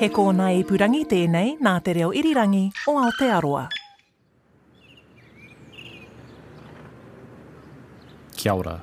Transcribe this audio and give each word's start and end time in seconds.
He 0.00 0.08
kōna 0.08 0.48
i 0.56 0.62
purangi 0.66 1.04
tēnei 1.06 1.56
nā 1.62 1.72
te 1.84 1.92
reo 1.94 2.10
irirangi 2.16 2.62
o 2.88 2.94
Aotearoa. 2.98 3.68
Kia 8.36 8.54
ora. 8.54 8.80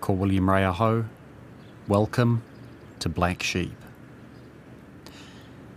Ko 0.00 0.12
William 0.12 0.50
Ray 0.50 0.64
Aho. 0.64 1.06
Welcome 1.88 2.42
to 3.00 3.08
Black 3.08 3.42
Sheep. 3.42 3.74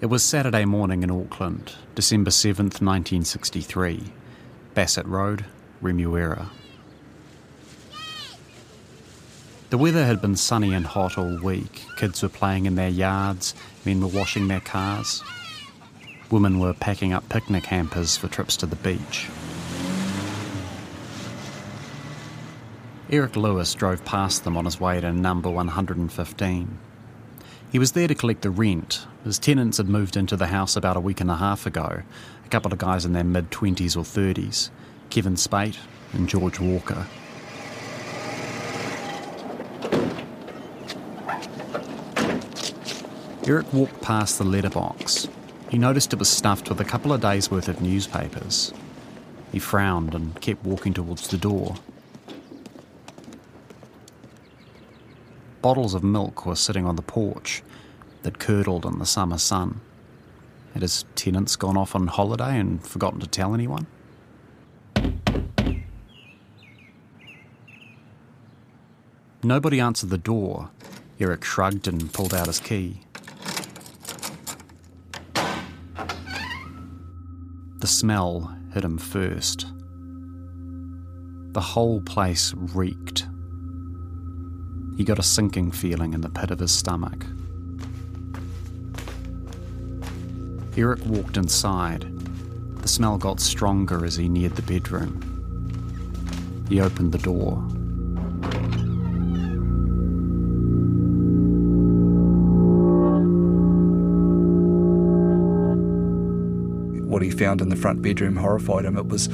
It 0.02 0.08
was 0.08 0.24
Saturday 0.24 0.66
morning 0.66 1.02
in 1.02 1.10
Auckland, 1.10 1.74
December 1.96 2.30
7th, 2.30 2.82
1963. 2.82 4.14
Bassett 4.76 5.08
Road, 5.08 5.46
Remuera. 5.82 6.50
The 9.70 9.78
weather 9.78 10.06
had 10.06 10.22
been 10.22 10.38
sunny 10.38 10.74
and 10.74 10.86
hot 10.86 11.18
all 11.18 11.38
week. 11.44 11.84
Kids 11.98 12.24
were 12.24 12.30
playing 12.30 12.68
in 12.68 12.76
their 12.76 12.88
yards, 12.88 13.54
men 13.88 14.02
were 14.02 14.20
washing 14.20 14.50
their 14.50 14.60
cars. 14.60 15.24
Women 16.30 16.60
were 16.60 16.74
packing 16.74 17.14
up 17.14 17.30
picnic 17.30 17.68
hampers 17.68 18.18
for 18.18 18.28
trips 18.28 18.58
to 18.58 18.66
the 18.66 18.76
beach. 18.76 19.30
Eric 23.10 23.38
Lewis 23.38 23.74
drove 23.74 24.04
past 24.04 24.44
them 24.44 24.58
on 24.58 24.66
his 24.66 24.78
way 24.78 25.00
to 25.00 25.14
number 25.14 25.50
115. 25.50 26.78
He 27.72 27.80
was 27.80 27.94
there 27.94 28.10
to 28.10 28.16
collect 28.16 28.42
the 28.42 28.50
rent. 28.50 29.08
His 29.24 29.40
tenants 29.40 29.78
had 29.78 29.88
moved 29.88 30.18
into 30.18 30.36
the 30.36 30.48
house 30.48 30.76
about 30.76 30.98
a 30.98 31.02
week 31.02 31.22
and 31.22 31.32
a 31.32 31.38
half 31.38 31.66
ago, 31.66 32.02
a 32.46 32.50
couple 32.50 32.74
of 32.74 32.80
guys 32.80 33.06
in 33.06 33.14
their 33.14 33.24
mid 33.24 33.52
20s 33.52 33.96
or 33.96 34.02
30s 34.02 34.70
Kevin 35.10 35.38
Speight 35.38 35.78
and 36.12 36.28
George 36.28 36.60
Walker. 36.60 37.08
Eric 43.48 43.72
walked 43.72 44.02
past 44.02 44.38
the 44.38 44.44
letterbox. 44.44 45.30
He 45.70 45.78
noticed 45.78 46.12
it 46.12 46.20
was 46.20 46.28
stuffed 46.28 46.68
with 46.68 46.82
a 46.82 46.86
couple 46.86 47.14
of 47.14 47.22
days' 47.22 47.50
worth 47.50 47.70
of 47.70 47.80
newspapers. 47.82 48.74
He 49.54 49.60
frowned 49.60 50.14
and 50.14 50.40
kept 50.42 50.66
walking 50.66 50.94
towards 50.94 51.30
the 51.30 51.38
door. 51.38 51.76
Bottles 55.62 55.94
of 55.94 56.04
milk 56.04 56.46
were 56.46 56.58
sitting 56.58 56.86
on 56.86 56.98
the 56.98 57.02
porch 57.02 57.64
that 58.24 58.38
curdled 58.38 58.86
in 58.86 59.00
the 59.00 59.06
summer 59.06 59.38
sun. 59.38 59.80
Had 60.74 60.82
his 60.82 61.06
tenants 61.16 61.56
gone 61.56 61.78
off 61.78 61.96
on 61.96 62.08
holiday 62.08 62.60
and 62.60 62.86
forgotten 62.86 63.22
to 63.22 63.28
tell 63.28 63.54
anyone? 63.54 63.88
Nobody 69.42 69.80
answered 69.80 70.10
the 70.10 70.18
door. 70.18 70.70
Eric 71.18 71.46
shrugged 71.46 71.88
and 71.88 72.12
pulled 72.12 72.34
out 72.34 72.48
his 72.48 72.60
key. 72.60 73.00
The 77.88 77.94
smell 77.94 78.54
hit 78.74 78.84
him 78.84 78.98
first. 78.98 79.68
The 81.54 81.62
whole 81.62 82.02
place 82.02 82.54
reeked. 82.54 83.26
He 84.98 85.06
got 85.06 85.20
a 85.20 85.24
sinking 85.24 85.72
feeling 85.72 86.14
in 86.14 86.20
the 86.20 86.28
pit 86.28 86.52
of 86.52 86.60
his 86.60 86.74
stomach. 86.74 87.26
Eric 90.76 91.00
walked 91.06 91.38
inside. 91.38 92.12
The 92.82 92.90
smell 92.90 93.18
got 93.18 93.40
stronger 93.40 94.04
as 94.04 94.18
he 94.18 94.28
neared 94.28 94.58
the 94.58 94.64
bedroom. 94.64 96.66
He 96.68 96.82
opened 96.82 97.14
the 97.14 97.20
door. 97.20 97.66
Found 107.38 107.62
in 107.62 107.70
the 107.70 107.76
front 107.76 108.02
bedroom 108.02 108.36
horrified 108.36 108.86
him. 108.86 108.98
It 108.98 109.08
was 109.08 109.28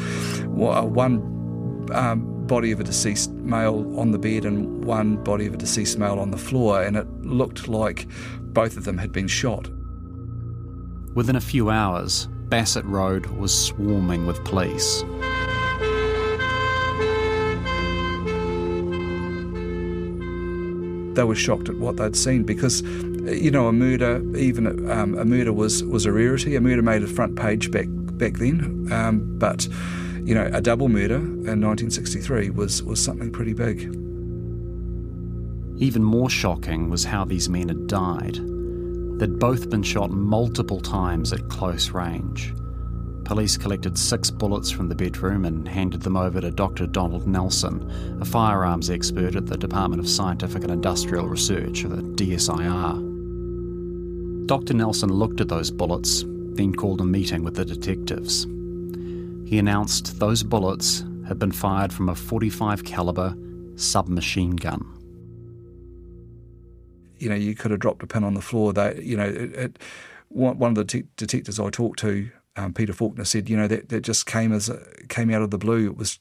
one 0.46 1.88
um, 1.92 2.46
body 2.48 2.72
of 2.72 2.80
a 2.80 2.84
deceased 2.84 3.32
male 3.32 3.98
on 3.98 4.12
the 4.12 4.20
bed 4.20 4.46
and 4.46 4.84
one 4.84 5.24
body 5.24 5.46
of 5.46 5.54
a 5.54 5.58
deceased 5.58 5.98
male 5.98 6.20
on 6.20 6.32
the 6.32 6.38
floor, 6.38 6.84
and 6.84 6.98
it 6.98 7.08
looked 7.22 7.68
like 7.68 8.08
both 8.40 8.78
of 8.78 8.84
them 8.86 8.98
had 8.98 9.12
been 9.12 9.28
shot. 9.28 9.70
Within 11.16 11.36
a 11.36 11.42
few 11.42 11.70
hours, 11.70 12.28
Bassett 12.50 12.86
Road 12.86 13.26
was 13.28 13.68
swarming 13.68 14.26
with 14.26 14.44
police. 14.44 15.04
They 21.16 21.24
were 21.24 21.36
shocked 21.36 21.70
at 21.70 21.78
what 21.78 21.98
they'd 21.98 22.16
seen 22.16 22.44
because, 22.44 22.82
you 23.26 23.52
know, 23.52 23.68
a 23.68 23.74
murder, 23.74 24.22
even 24.38 24.90
um, 24.90 25.18
a 25.18 25.26
murder 25.26 25.54
was, 25.54 25.84
was 25.84 26.06
a 26.06 26.12
rarity. 26.12 26.56
A 26.56 26.62
murder 26.62 26.82
made 26.82 27.04
a 27.04 27.08
front 27.08 27.36
page 27.36 27.72
back 27.72 27.88
back 27.90 28.34
then, 28.34 28.88
um, 28.92 29.38
but 29.40 29.68
you 30.24 30.34
know, 30.34 30.50
a 30.54 30.62
double 30.62 30.88
murder 30.88 31.16
in 31.16 31.60
1963 31.62 32.52
was, 32.52 32.82
was 32.84 33.04
something 33.04 33.32
pretty 33.32 33.54
big. 33.54 33.82
Even 35.82 36.04
more 36.04 36.30
shocking 36.30 36.90
was 36.90 37.04
how 37.04 37.26
these 37.26 37.50
men 37.50 37.68
had 37.68 37.88
died. 37.88 38.36
They'd 39.20 39.40
both 39.40 39.70
been 39.70 39.84
shot 39.84 40.12
multiple 40.12 40.80
times 40.80 41.34
at 41.34 41.50
close 41.50 41.90
range. 41.90 42.54
Police 43.26 43.58
collected 43.58 43.98
six 43.98 44.30
bullets 44.30 44.70
from 44.70 44.88
the 44.88 44.96
bedroom 44.96 45.46
and 45.46 45.68
handed 45.68 46.02
them 46.02 46.18
over 46.18 46.40
to 46.42 46.52
Dr. 46.52 46.88
Donald 46.88 47.28
Nelson, 47.28 48.18
a 48.22 48.26
firearms 48.26 48.90
expert 48.90 49.36
at 49.36 49.46
the 49.46 49.58
Department 49.58 50.00
of 50.00 50.10
Scientific 50.10 50.64
and 50.64 50.72
Industrial 50.72 51.28
Research, 51.28 51.84
or 51.84 51.90
the 51.90 52.02
DSIR. 52.02 53.13
Dr. 54.46 54.74
Nelson 54.74 55.10
looked 55.10 55.40
at 55.40 55.48
those 55.48 55.72
bullets, 55.72 56.24
then 56.56 56.74
called 56.74 57.00
a 57.00 57.06
meeting 57.06 57.44
with 57.44 57.56
the 57.56 57.66
detectives. 57.66 58.44
He 59.50 59.58
announced 59.58 60.20
those 60.20 60.44
bullets 60.44 61.04
had 61.28 61.40
been 61.40 61.52
fired 61.52 61.94
from 61.94 62.10
a 62.10 62.16
45 62.16 62.84
caliber 62.84 63.36
submachine 63.76 64.56
gun. 64.56 64.86
You 67.18 67.30
know, 67.30 67.36
you 67.36 67.56
could 67.56 67.72
have 67.72 67.80
dropped 67.80 68.04
a 68.04 68.08
pin 68.08 68.24
on 68.24 68.34
the 68.34 68.42
floor. 68.42 68.74
That 68.74 69.04
you 69.04 69.16
know, 69.16 69.28
it, 69.28 69.56
it, 69.56 69.80
one 70.30 70.62
of 70.62 70.76
the 70.76 70.84
te- 70.84 71.08
detectives 71.16 71.60
I 71.60 71.70
talked 71.70 72.00
to, 72.00 72.30
um, 72.58 72.74
Peter 72.74 72.92
Faulkner, 72.92 73.24
said, 73.24 73.50
you 73.50 73.56
know, 73.56 73.68
that, 73.68 73.90
that 73.90 74.02
just 74.02 74.26
came 74.26 74.52
as 74.52 74.68
a, 74.68 74.84
came 75.08 75.30
out 75.30 75.42
of 75.42 75.52
the 75.52 75.58
blue. 75.58 75.86
It 75.86 75.98
was 75.98 76.20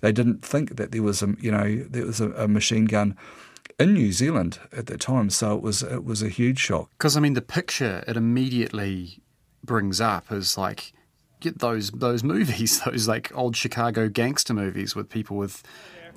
they 0.00 0.12
didn't 0.12 0.44
think 0.44 0.76
that 0.76 0.92
there 0.92 1.02
was 1.02 1.22
a, 1.22 1.34
you 1.40 1.50
know, 1.50 1.84
there 1.88 2.06
was 2.06 2.20
a, 2.20 2.30
a 2.32 2.46
machine 2.46 2.84
gun 2.84 3.16
in 3.78 3.94
New 3.94 4.12
Zealand 4.12 4.58
at 4.72 4.86
that 4.86 5.00
time. 5.00 5.30
So 5.30 5.54
it 5.54 5.62
was 5.62 5.82
it 5.82 6.04
was 6.04 6.22
a 6.22 6.28
huge 6.28 6.58
shock. 6.58 6.90
Because 6.90 7.16
I 7.16 7.20
mean, 7.20 7.34
the 7.34 7.42
picture 7.42 8.04
it 8.06 8.16
immediately 8.16 9.20
brings 9.62 10.00
up 10.00 10.30
is 10.30 10.56
like 10.58 10.92
get 11.40 11.58
those 11.58 11.90
those 11.90 12.22
movies, 12.22 12.80
those 12.86 13.08
like 13.08 13.36
old 13.36 13.56
Chicago 13.56 14.08
gangster 14.08 14.54
movies 14.54 14.94
with 14.94 15.08
people 15.08 15.36
with 15.36 15.62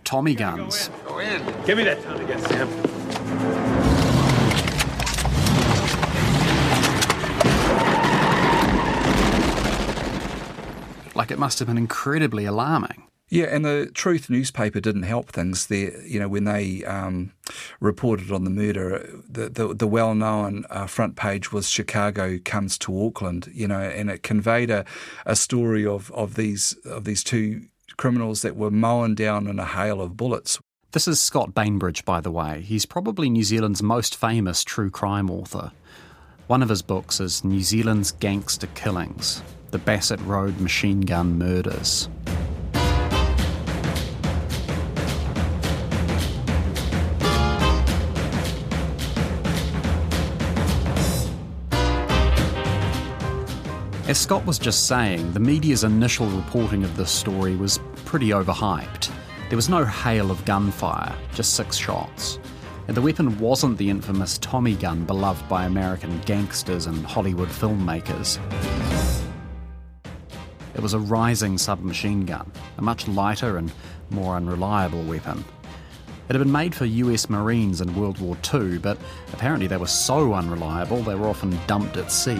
Tommy 0.03 0.35
guns. 0.35 0.89
Go 1.06 1.19
in. 1.19 1.44
Go 1.44 1.50
in. 1.50 1.65
Give 1.65 1.77
me 1.77 1.83
that 1.83 2.01
Tommy 2.04 2.25
gun, 2.25 2.39
Sam. 2.39 2.68
Like 11.15 11.31
it 11.31 11.39
must 11.39 11.57
have 11.57 11.68
been 11.68 11.80
incredibly 11.80 12.45
alarming. 12.45 13.06
Yeah, 13.29 13.45
and 13.45 13.65
the 13.65 13.91
Truth 13.94 14.29
newspaper 14.29 14.79
didn't 14.79 15.03
help 15.03 15.29
things 15.29 15.68
there. 15.68 16.01
You 16.06 16.19
know, 16.19 16.29
when 16.29 16.45
they 16.45 16.83
um, 16.85 17.33
reported 17.81 18.31
on 18.31 18.45
the 18.45 18.50
murder, 18.50 19.21
the 19.27 19.50
the, 19.50 19.74
the 19.74 19.88
well 19.88 20.15
known 20.15 20.65
uh, 20.69 20.88
front 20.88 21.18
page 21.18 21.51
was 21.51 21.69
Chicago 21.69 22.39
comes 22.45 22.77
to 22.79 23.06
Auckland. 23.06 23.50
You 23.53 23.68
know, 23.68 23.81
and 23.81 24.09
it 24.09 24.24
conveyed 24.24 24.69
a, 24.69 24.85
a 25.25 25.35
story 25.35 25.85
of, 25.85 26.09
of 26.12 26.35
these 26.35 26.74
of 26.85 27.03
these 27.03 27.24
two 27.24 27.63
criminals 27.97 28.44
that 28.44 28.56
were 28.56 28.71
mown 28.71 29.15
down 29.15 29.47
in 29.47 29.59
a 29.59 29.65
hail 29.65 30.01
of 30.01 30.15
bullets. 30.15 30.59
This 30.91 31.07
is 31.07 31.19
Scott 31.19 31.53
Bainbridge, 31.53 32.06
by 32.06 32.21
the 32.21 32.31
way. 32.31 32.62
He's 32.62 32.85
probably 32.85 33.29
New 33.29 33.44
Zealand's 33.44 33.83
most 33.83 34.15
famous 34.15 34.63
true 34.63 34.89
crime 34.89 35.29
author. 35.29 35.71
One 36.47 36.63
of 36.63 36.69
his 36.69 36.81
books 36.81 37.19
is 37.19 37.44
New 37.44 37.62
Zealand's 37.62 38.12
Gangster 38.12 38.68
Killings 38.68 39.44
The 39.71 39.79
Bassett 39.79 40.21
Road 40.21 40.62
Machine 40.62 41.01
Gun 41.01 41.38
Murders. 41.38 42.07
As 54.07 54.18
Scott 54.18 54.45
was 54.45 54.57
just 54.57 54.88
saying, 54.88 55.33
the 55.33 55.39
media's 55.42 55.83
initial 55.83 56.27
reporting 56.27 56.86
of 56.86 56.95
this 56.95 57.12
story 57.12 57.57
was 57.57 57.81
pretty 58.06 58.30
overhyped. 58.30 59.12
There 59.50 59.57
was 59.57 59.68
no 59.68 59.83
hail 59.83 60.31
of 60.31 60.45
gunfire, 60.45 61.13
just 61.33 61.56
six 61.56 61.75
shots. 61.75 62.39
And 62.88 62.95
the 62.95 63.01
weapon 63.01 63.38
wasn't 63.38 63.77
the 63.77 63.89
infamous 63.89 64.38
Tommy 64.38 64.75
gun 64.75 65.04
beloved 65.04 65.50
by 65.50 65.65
American 65.65 66.21
gangsters 66.21 66.86
and 66.86 67.06
Hollywood 67.06 67.50
filmmakers. 67.50 68.39
It 70.74 70.80
was 70.80 70.94
a 70.94 71.00
Reising 71.00 71.60
submachine 71.60 72.25
gun, 72.25 72.50
a 72.77 72.81
much 72.81 73.10
lighter 73.10 73.57
and 73.57 73.69
more 74.10 74.38
unreliable 74.38 75.03
weapon. 75.03 75.44
It 76.30 76.33
had 76.33 76.39
been 76.39 76.50
made 76.50 76.74
for 76.74 76.86
US 76.86 77.30
Marines 77.30 77.81
in 77.81 77.94
World 77.94 78.19
War 78.19 78.38
II, 78.53 78.77
but 78.77 78.98
apparently 79.33 79.68
they 79.68 79.75
were 79.75 79.86
so 79.86 80.33
unreliable 80.33 81.03
they 81.03 81.15
were 81.15 81.27
often 81.27 81.60
dumped 81.68 81.98
at 81.98 82.10
sea. 82.10 82.39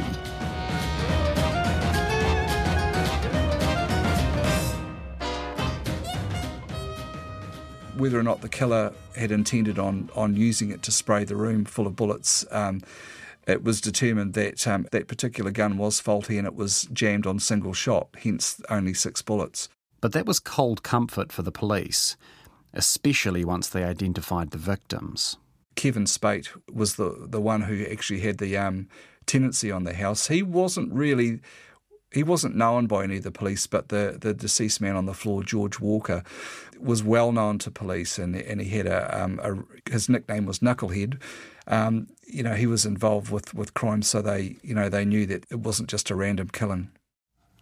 Whether 8.07 8.19
or 8.21 8.24
not 8.24 8.39
the 8.39 8.48
killer 8.48 8.94
had 9.18 9.33
intended 9.33 9.77
on 9.77 10.09
on 10.15 10.38
using 10.38 10.71
it 10.71 10.81
to 10.83 10.94
spray 10.94 11.25
the 11.25 11.36
room 11.36 11.65
full 11.65 11.86
of 11.86 11.98
bullets. 11.98 12.45
Um, 12.51 12.80
it 13.45 13.65
was 13.65 13.81
determined 13.81 14.33
that 14.33 14.65
um, 14.65 14.88
that 14.94 15.09
particular 15.09 15.51
gun 15.51 15.77
was 15.77 16.00
faulty 16.00 16.38
and 16.38 16.48
it 16.48 16.56
was 16.56 16.83
jammed 16.94 17.27
on 17.27 17.38
single 17.39 17.74
shot, 17.74 18.07
hence 18.24 18.62
only 18.69 18.94
six 18.94 19.21
bullets. 19.21 19.68
But 20.00 20.13
that 20.13 20.25
was 20.25 20.39
cold 20.39 20.83
comfort 20.83 21.33
for 21.33 21.42
the 21.42 21.51
police, 21.51 22.15
especially 22.74 23.44
once 23.44 23.68
they 23.68 23.83
identified 23.83 24.51
the 24.51 24.57
victims. 24.57 25.36
Kevin 25.75 26.06
Speight 26.06 26.48
was 26.74 26.95
the 26.95 27.27
the 27.27 27.42
one 27.42 27.63
who 27.63 27.83
actually 27.92 28.21
had 28.21 28.38
the 28.38 28.56
um, 28.56 28.88
tenancy 29.25 29.69
on 29.69 29.83
the 29.83 29.95
house. 29.95 30.27
He 30.27 30.42
wasn't 30.42 30.94
really 30.94 31.42
he 32.12 32.24
wasn't 32.24 32.56
known 32.56 32.88
by 32.88 33.04
any 33.04 33.18
of 33.18 33.24
the 33.24 33.31
police, 33.31 33.68
but 33.68 33.89
the, 33.89 34.18
the 34.19 34.33
deceased 34.33 34.80
man 34.80 34.95
on 34.95 35.06
the 35.06 35.13
floor, 35.13 35.44
George 35.44 35.80
Walker, 35.80 36.24
was 36.80 37.04
well 37.04 37.31
known 37.31 37.57
to 37.59 37.71
police, 37.71 38.18
and 38.18 38.36
and 38.36 38.62
he 38.62 38.69
had 38.77 38.88
a, 38.88 39.24
um, 39.24 39.39
a 39.44 39.92
his 39.92 40.07
nickname 40.07 40.45
was 40.45 40.59
Knucklehead. 40.59 41.19
Um, 41.68 42.07
you 42.25 42.44
know, 42.44 42.54
he 42.54 42.68
was 42.68 42.86
involved 42.86 43.31
with 43.31 43.54
with 43.54 43.74
crime, 43.74 44.01
so 44.01 44.21
they 44.21 44.56
you 44.62 44.74
know 44.74 44.89
they 44.89 45.06
knew 45.06 45.25
that 45.25 45.45
it 45.50 45.59
wasn't 45.59 45.89
just 45.89 46.09
a 46.09 46.15
random 46.15 46.50
killing. 46.50 46.89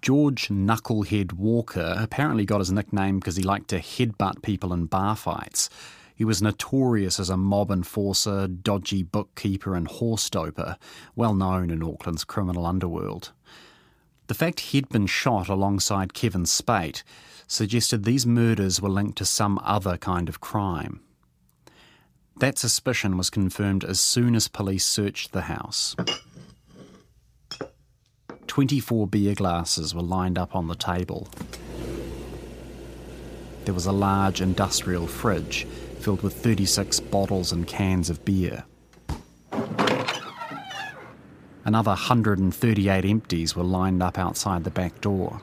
George 0.01 0.49
Knucklehead 0.49 1.33
Walker 1.33 1.95
apparently 1.97 2.45
got 2.45 2.59
his 2.59 2.71
nickname 2.71 3.19
because 3.19 3.37
he 3.37 3.43
liked 3.43 3.69
to 3.69 3.79
headbutt 3.79 4.43
people 4.43 4.71
in 4.71 4.85
bar 4.85 5.15
fights. 5.15 5.69
He 6.13 6.23
was 6.23 6.41
notorious 6.41 7.19
as 7.19 7.29
a 7.29 7.37
mob 7.37 7.71
enforcer, 7.71 8.47
dodgy 8.47 9.01
bookkeeper, 9.01 9.75
and 9.75 9.87
horse 9.87 10.29
doper, 10.29 10.77
well 11.15 11.33
known 11.33 11.71
in 11.71 11.81
Auckland's 11.81 12.23
criminal 12.23 12.65
underworld. 12.67 13.31
The 14.27 14.33
fact 14.33 14.59
he'd 14.59 14.89
been 14.89 15.07
shot 15.07 15.49
alongside 15.49 16.13
Kevin 16.13 16.45
Speight 16.45 17.03
suggested 17.47 18.03
these 18.03 18.25
murders 18.25 18.81
were 18.81 18.89
linked 18.89 19.17
to 19.19 19.25
some 19.25 19.59
other 19.63 19.97
kind 19.97 20.27
of 20.29 20.41
crime. 20.41 20.99
That 22.37 22.57
suspicion 22.57 23.17
was 23.17 23.29
confirmed 23.29 23.83
as 23.83 23.99
soon 23.99 24.35
as 24.35 24.47
police 24.47 24.85
searched 24.85 25.31
the 25.31 25.41
house. 25.41 25.95
24 28.47 29.07
beer 29.07 29.35
glasses 29.35 29.93
were 29.93 30.01
lined 30.01 30.37
up 30.37 30.55
on 30.55 30.67
the 30.67 30.75
table. 30.75 31.27
There 33.65 33.73
was 33.73 33.85
a 33.85 33.91
large 33.91 34.41
industrial 34.41 35.07
fridge 35.07 35.65
filled 35.99 36.21
with 36.21 36.35
36 36.35 36.99
bottles 36.99 37.51
and 37.51 37.67
cans 37.67 38.09
of 38.09 38.23
beer. 38.25 38.65
Another 41.65 41.91
138 41.91 43.05
empties 43.05 43.55
were 43.55 43.63
lined 43.63 44.03
up 44.03 44.19
outside 44.19 44.63
the 44.63 44.69
back 44.69 45.01
door. 45.01 45.41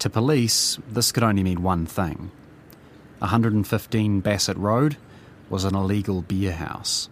To 0.00 0.10
police, 0.10 0.78
this 0.86 1.10
could 1.10 1.22
only 1.22 1.42
mean 1.42 1.62
one 1.62 1.86
thing 1.86 2.30
115 3.20 4.20
Bassett 4.20 4.58
Road 4.58 4.98
was 5.48 5.64
an 5.64 5.74
illegal 5.74 6.20
beer 6.20 6.52
house. 6.52 7.08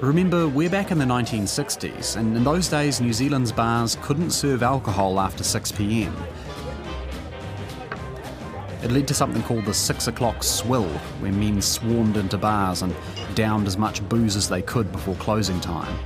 Remember, 0.00 0.48
we're 0.48 0.70
back 0.70 0.90
in 0.90 0.98
the 0.98 1.04
1960s, 1.04 2.16
and 2.16 2.36
in 2.36 2.42
those 2.42 2.68
days, 2.68 3.00
New 3.00 3.12
Zealand's 3.12 3.52
bars 3.52 3.96
couldn't 4.02 4.30
serve 4.30 4.64
alcohol 4.64 5.20
after 5.20 5.44
6 5.44 5.72
pm. 5.72 6.16
It 8.80 8.92
led 8.92 9.08
to 9.08 9.14
something 9.14 9.42
called 9.42 9.64
the 9.64 9.74
six 9.74 10.06
o'clock 10.06 10.44
swill, 10.44 10.88
where 11.18 11.32
men 11.32 11.60
swarmed 11.60 12.16
into 12.16 12.38
bars 12.38 12.82
and 12.82 12.94
downed 13.34 13.66
as 13.66 13.76
much 13.76 14.08
booze 14.08 14.36
as 14.36 14.48
they 14.48 14.62
could 14.62 14.92
before 14.92 15.16
closing 15.16 15.60
time. 15.60 15.98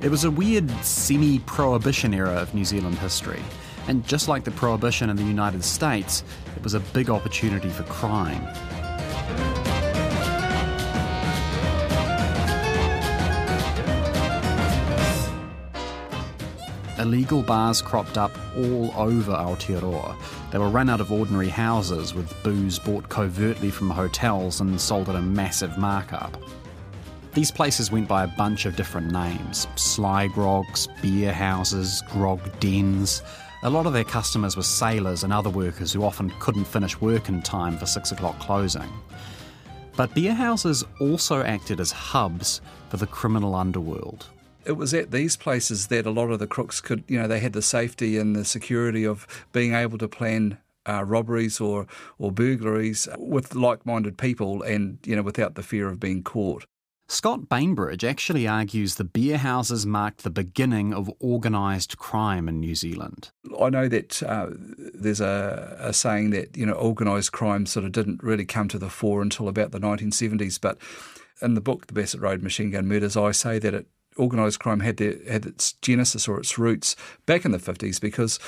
It 0.00 0.10
was 0.10 0.24
a 0.24 0.30
weird 0.30 0.70
semi 0.82 1.38
prohibition 1.40 2.14
era 2.14 2.34
of 2.34 2.54
New 2.54 2.64
Zealand 2.64 2.98
history, 2.98 3.42
and 3.86 4.06
just 4.06 4.28
like 4.28 4.44
the 4.44 4.50
prohibition 4.50 5.10
in 5.10 5.16
the 5.16 5.22
United 5.22 5.62
States, 5.62 6.24
it 6.56 6.62
was 6.62 6.72
a 6.72 6.80
big 6.80 7.10
opportunity 7.10 7.68
for 7.68 7.82
crime. 7.84 8.46
Illegal 17.04 17.42
bars 17.42 17.82
cropped 17.82 18.16
up 18.16 18.32
all 18.56 18.90
over 18.96 19.32
Aotearoa. 19.32 20.16
They 20.50 20.58
were 20.58 20.70
run 20.70 20.88
out 20.88 21.02
of 21.02 21.12
ordinary 21.12 21.50
houses 21.50 22.14
with 22.14 22.34
booze 22.42 22.78
bought 22.78 23.10
covertly 23.10 23.70
from 23.70 23.90
hotels 23.90 24.62
and 24.62 24.80
sold 24.80 25.10
at 25.10 25.14
a 25.14 25.20
massive 25.20 25.76
markup. 25.76 26.34
These 27.34 27.50
places 27.50 27.92
went 27.92 28.08
by 28.08 28.24
a 28.24 28.36
bunch 28.38 28.64
of 28.64 28.74
different 28.74 29.12
names 29.12 29.68
sly 29.76 30.28
grogs, 30.28 30.88
beer 31.02 31.32
houses, 31.32 32.02
grog 32.10 32.40
dens. 32.58 33.22
A 33.64 33.70
lot 33.70 33.84
of 33.84 33.92
their 33.92 34.04
customers 34.04 34.56
were 34.56 34.62
sailors 34.62 35.24
and 35.24 35.32
other 35.32 35.50
workers 35.50 35.92
who 35.92 36.04
often 36.04 36.32
couldn't 36.40 36.64
finish 36.64 36.98
work 37.02 37.28
in 37.28 37.42
time 37.42 37.76
for 37.76 37.84
six 37.84 38.12
o'clock 38.12 38.38
closing. 38.38 38.88
But 39.94 40.14
beer 40.14 40.34
houses 40.34 40.84
also 41.00 41.42
acted 41.42 41.80
as 41.80 41.92
hubs 41.92 42.62
for 42.88 42.96
the 42.96 43.06
criminal 43.06 43.54
underworld 43.54 44.26
it 44.66 44.72
was 44.72 44.94
at 44.94 45.10
these 45.10 45.36
places 45.36 45.88
that 45.88 46.06
a 46.06 46.10
lot 46.10 46.30
of 46.30 46.38
the 46.38 46.46
crooks 46.46 46.80
could, 46.80 47.04
you 47.08 47.20
know, 47.20 47.28
they 47.28 47.40
had 47.40 47.52
the 47.52 47.62
safety 47.62 48.18
and 48.18 48.34
the 48.34 48.44
security 48.44 49.04
of 49.04 49.26
being 49.52 49.74
able 49.74 49.98
to 49.98 50.08
plan 50.08 50.58
uh, 50.86 51.04
robberies 51.04 51.60
or 51.60 51.86
or 52.18 52.30
burglaries 52.30 53.08
with 53.18 53.54
like-minded 53.54 54.18
people, 54.18 54.62
and 54.62 54.98
you 55.04 55.16
know, 55.16 55.22
without 55.22 55.54
the 55.54 55.62
fear 55.62 55.88
of 55.88 55.98
being 55.98 56.22
caught. 56.22 56.66
Scott 57.06 57.50
Bainbridge 57.50 58.02
actually 58.02 58.48
argues 58.48 58.94
the 58.94 59.04
beer 59.04 59.36
houses 59.36 59.84
marked 59.84 60.24
the 60.24 60.30
beginning 60.30 60.94
of 60.94 61.10
organised 61.20 61.98
crime 61.98 62.48
in 62.48 62.60
New 62.60 62.74
Zealand. 62.74 63.30
I 63.60 63.68
know 63.68 63.88
that 63.88 64.22
uh, 64.22 64.48
there's 64.94 65.20
a, 65.20 65.76
a, 65.78 65.92
saying 65.92 66.30
that 66.30 66.56
you 66.56 66.64
know 66.64 66.74
organised 66.74 67.32
crime 67.32 67.66
sort 67.66 67.84
of 67.84 67.92
didn't 67.92 68.22
really 68.22 68.46
come 68.46 68.68
to 68.68 68.78
the 68.78 68.88
fore 68.88 69.20
until 69.20 69.48
about 69.48 69.70
the 69.70 69.80
1970s, 69.80 70.58
but 70.60 70.78
in 71.42 71.54
the 71.54 71.60
book, 71.60 71.88
The 71.88 71.92
Bassett 71.92 72.20
Road 72.20 72.42
Machine 72.42 72.70
Gun 72.70 72.86
Murders, 72.86 73.16
I 73.16 73.32
say 73.32 73.58
that 73.58 73.74
it 73.74 73.86
organised 74.18 74.60
crime 74.60 74.80
had 74.80 74.96
their, 74.96 75.16
had 75.28 75.46
its 75.46 75.72
genesis 75.74 76.28
or 76.28 76.38
its 76.38 76.58
roots 76.58 76.96
back 77.26 77.44
in 77.44 77.50
the 77.50 77.58
50s 77.58 78.00
because 78.00 78.38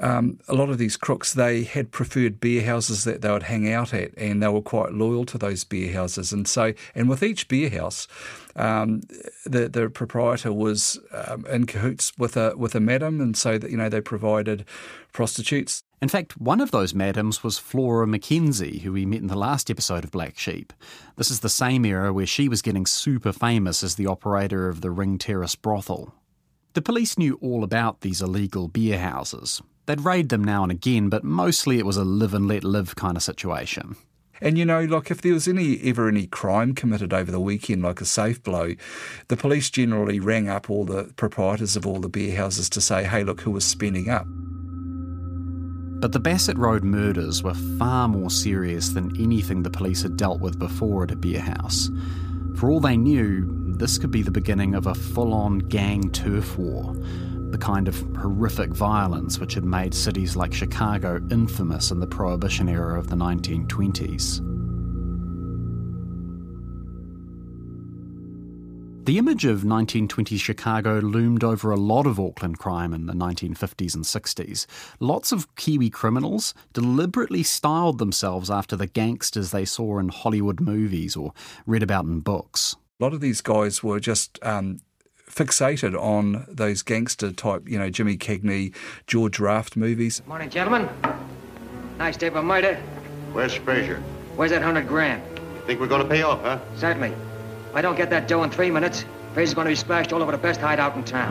um, 0.00 0.38
a 0.48 0.54
lot 0.54 0.70
of 0.70 0.78
these 0.78 0.96
crooks 0.96 1.34
they 1.34 1.62
had 1.62 1.90
preferred 1.90 2.40
beer 2.40 2.64
houses 2.64 3.04
that 3.04 3.20
they 3.20 3.30
would 3.30 3.44
hang 3.44 3.70
out 3.70 3.92
at 3.92 4.16
and 4.16 4.42
they 4.42 4.48
were 4.48 4.62
quite 4.62 4.92
loyal 4.92 5.24
to 5.26 5.36
those 5.36 5.62
beer 5.64 5.92
houses. 5.92 6.32
And 6.32 6.48
so 6.48 6.72
and 6.94 7.08
with 7.08 7.22
each 7.22 7.48
beer 7.48 7.70
house 7.70 8.08
um, 8.56 9.02
the 9.44 9.68
the 9.68 9.90
proprietor 9.90 10.52
was 10.52 10.98
um, 11.12 11.46
in 11.46 11.66
cahoots 11.66 12.12
with 12.18 12.36
a 12.36 12.56
with 12.56 12.74
a 12.74 12.80
madam. 12.80 13.20
And 13.20 13.36
so 13.36 13.58
that 13.58 13.70
you 13.70 13.76
know 13.76 13.88
they 13.88 14.00
provided 14.00 14.64
prostitutes 15.12 15.82
in 16.02 16.08
fact, 16.08 16.40
one 16.40 16.60
of 16.60 16.70
those 16.70 16.94
madams 16.94 17.44
was 17.44 17.58
Flora 17.58 18.06
Mackenzie, 18.06 18.78
who 18.78 18.92
we 18.92 19.04
met 19.04 19.20
in 19.20 19.26
the 19.26 19.36
last 19.36 19.70
episode 19.70 20.02
of 20.02 20.10
Black 20.10 20.38
Sheep. 20.38 20.72
This 21.16 21.30
is 21.30 21.40
the 21.40 21.50
same 21.50 21.84
era 21.84 22.10
where 22.12 22.26
she 22.26 22.48
was 22.48 22.62
getting 22.62 22.86
super 22.86 23.32
famous 23.32 23.82
as 23.82 23.96
the 23.96 24.06
operator 24.06 24.68
of 24.68 24.80
the 24.80 24.90
Ring 24.90 25.18
Terrace 25.18 25.56
brothel. 25.56 26.14
The 26.72 26.80
police 26.80 27.18
knew 27.18 27.38
all 27.42 27.64
about 27.64 28.00
these 28.00 28.22
illegal 28.22 28.68
beer 28.68 28.98
houses. 28.98 29.60
They'd 29.84 30.00
raid 30.00 30.30
them 30.30 30.42
now 30.42 30.62
and 30.62 30.72
again, 30.72 31.10
but 31.10 31.24
mostly 31.24 31.78
it 31.78 31.84
was 31.84 31.96
a 31.98 32.04
live 32.04 32.32
and 32.32 32.48
let 32.48 32.64
live 32.64 32.96
kind 32.96 33.16
of 33.16 33.22
situation. 33.22 33.96
And 34.40 34.56
you 34.56 34.64
know, 34.64 34.84
like 34.84 35.10
if 35.10 35.20
there 35.20 35.34
was 35.34 35.46
any 35.46 35.80
ever 35.82 36.08
any 36.08 36.26
crime 36.26 36.74
committed 36.74 37.12
over 37.12 37.30
the 37.30 37.40
weekend, 37.40 37.82
like 37.82 38.00
a 38.00 38.06
safe 38.06 38.42
blow, 38.42 38.74
the 39.28 39.36
police 39.36 39.68
generally 39.68 40.18
rang 40.18 40.48
up 40.48 40.70
all 40.70 40.84
the 40.84 41.12
proprietors 41.16 41.76
of 41.76 41.86
all 41.86 42.00
the 42.00 42.08
beer 42.08 42.36
houses 42.36 42.70
to 42.70 42.80
say, 42.80 43.04
"Hey, 43.04 43.22
look 43.22 43.42
who 43.42 43.50
was 43.50 43.66
spending 43.66 44.08
up." 44.08 44.26
But 46.00 46.12
the 46.12 46.20
Bassett 46.20 46.56
Road 46.56 46.82
murders 46.82 47.42
were 47.42 47.52
far 47.52 48.08
more 48.08 48.30
serious 48.30 48.88
than 48.88 49.14
anything 49.20 49.62
the 49.62 49.70
police 49.70 50.02
had 50.02 50.16
dealt 50.16 50.40
with 50.40 50.58
before 50.58 51.04
at 51.04 51.10
a 51.10 51.16
beer 51.16 51.40
house. 51.42 51.90
For 52.56 52.70
all 52.70 52.80
they 52.80 52.96
knew, 52.96 53.46
this 53.66 53.98
could 53.98 54.10
be 54.10 54.22
the 54.22 54.30
beginning 54.30 54.74
of 54.74 54.86
a 54.86 54.94
full 54.94 55.34
on 55.34 55.58
gang 55.58 56.10
turf 56.10 56.58
war. 56.58 56.94
the 57.50 57.58
kind 57.58 57.88
of 57.88 57.98
horrific 58.16 58.70
violence 58.70 59.40
which 59.40 59.54
had 59.54 59.64
made 59.64 59.92
cities 59.92 60.36
like 60.36 60.54
Chicago 60.54 61.20
infamous 61.30 61.90
in 61.90 61.98
the 61.98 62.06
Prohibition 62.06 62.68
era 62.68 62.98
of 62.98 63.08
the 63.08 63.16
1920s. 63.16 64.49
The 69.02 69.16
image 69.16 69.46
of 69.46 69.62
1920s 69.62 70.38
Chicago 70.38 70.98
loomed 70.98 71.42
over 71.42 71.70
a 71.70 71.76
lot 71.76 72.06
of 72.06 72.20
Auckland 72.20 72.58
crime 72.58 72.92
in 72.92 73.06
the 73.06 73.14
1950s 73.14 73.94
and 73.94 74.04
60s. 74.04 74.66
Lots 75.00 75.32
of 75.32 75.52
Kiwi 75.56 75.88
criminals 75.88 76.52
deliberately 76.74 77.42
styled 77.42 77.96
themselves 77.96 78.50
after 78.50 78.76
the 78.76 78.86
gangsters 78.86 79.52
they 79.52 79.64
saw 79.64 79.98
in 79.98 80.10
Hollywood 80.10 80.60
movies 80.60 81.16
or 81.16 81.32
read 81.66 81.82
about 81.82 82.04
in 82.04 82.20
books. 82.20 82.76
A 83.00 83.04
lot 83.04 83.14
of 83.14 83.22
these 83.22 83.40
guys 83.40 83.82
were 83.82 84.00
just 84.00 84.38
um, 84.42 84.80
fixated 85.26 85.98
on 85.98 86.44
those 86.46 86.82
gangster 86.82 87.32
type, 87.32 87.66
you 87.66 87.78
know, 87.78 87.88
Jimmy 87.88 88.18
Cagney, 88.18 88.74
George 89.06 89.40
Raft 89.40 89.78
movies. 89.78 90.20
Morning, 90.26 90.50
gentlemen. 90.50 90.90
Nice 91.96 92.18
day 92.18 92.28
for 92.28 92.42
murder. 92.42 92.74
Where's 93.32 93.54
Fraser? 93.54 94.02
Where's 94.36 94.50
that 94.50 94.60
hundred 94.60 94.86
grand? 94.86 95.22
Think 95.66 95.80
we're 95.80 95.86
gonna 95.86 96.04
pay 96.04 96.20
off, 96.20 96.42
huh? 96.42 96.58
Certainly. 96.76 97.14
If 97.70 97.76
I 97.76 97.82
don't 97.82 97.94
get 97.94 98.10
that 98.10 98.26
dough 98.26 98.42
in 98.42 98.50
three 98.50 98.68
minutes, 98.68 99.04
Fraser's 99.32 99.54
gonna 99.54 99.70
be 99.70 99.76
splashed 99.76 100.12
all 100.12 100.20
over 100.20 100.32
the 100.32 100.38
best 100.38 100.60
hideout 100.60 100.96
in 100.96 101.04
town. 101.04 101.30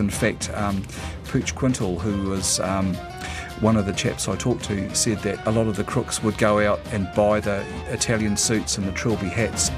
In 0.00 0.10
fact, 0.10 0.50
um, 0.54 0.82
Pooch 1.26 1.54
Quintal, 1.54 2.00
who 2.00 2.30
was 2.30 2.58
um, 2.58 2.92
one 3.60 3.76
of 3.76 3.86
the 3.86 3.92
chaps 3.92 4.26
I 4.26 4.34
talked 4.34 4.64
to, 4.64 4.92
said 4.92 5.18
that 5.18 5.46
a 5.46 5.52
lot 5.52 5.68
of 5.68 5.76
the 5.76 5.84
crooks 5.84 6.24
would 6.24 6.36
go 6.38 6.58
out 6.58 6.80
and 6.92 7.08
buy 7.14 7.38
the 7.38 7.64
Italian 7.86 8.36
suits 8.36 8.78
and 8.78 8.88
the 8.88 8.92
trilby 8.92 9.28
hats. 9.28 9.70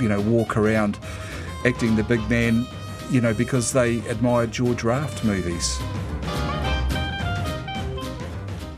You 0.00 0.08
know, 0.08 0.20
walk 0.20 0.56
around 0.56 1.00
acting 1.64 1.96
the 1.96 2.04
big 2.04 2.28
man, 2.28 2.66
you 3.10 3.20
know, 3.20 3.34
because 3.34 3.72
they 3.72 3.98
admired 4.08 4.52
George 4.52 4.82
Raft 4.84 5.24
movies. 5.24 5.78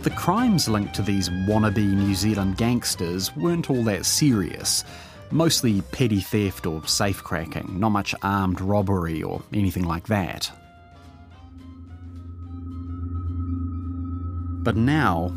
The 0.02 0.10
crimes 0.10 0.68
linked 0.68 0.94
to 0.94 1.02
these 1.02 1.28
wannabe 1.28 1.76
New 1.76 2.14
Zealand 2.14 2.56
gangsters 2.56 3.36
weren't 3.36 3.70
all 3.70 3.84
that 3.84 4.04
serious. 4.04 4.82
Mostly 5.30 5.80
petty 5.80 6.20
theft 6.20 6.66
or 6.66 6.80
safecracking, 6.80 7.76
not 7.76 7.90
much 7.90 8.14
armed 8.22 8.60
robbery 8.60 9.22
or 9.22 9.42
anything 9.52 9.84
like 9.84 10.08
that. 10.08 10.50
But 14.64 14.76
now, 14.76 15.32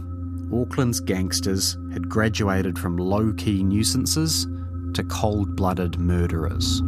Auckland's 0.51 0.99
gangsters 0.99 1.77
had 1.93 2.09
graduated 2.09 2.77
from 2.77 2.97
low 2.97 3.33
key 3.33 3.63
nuisances 3.63 4.47
to 4.93 5.03
cold 5.03 5.55
blooded 5.55 5.99
murderers. 5.99 6.81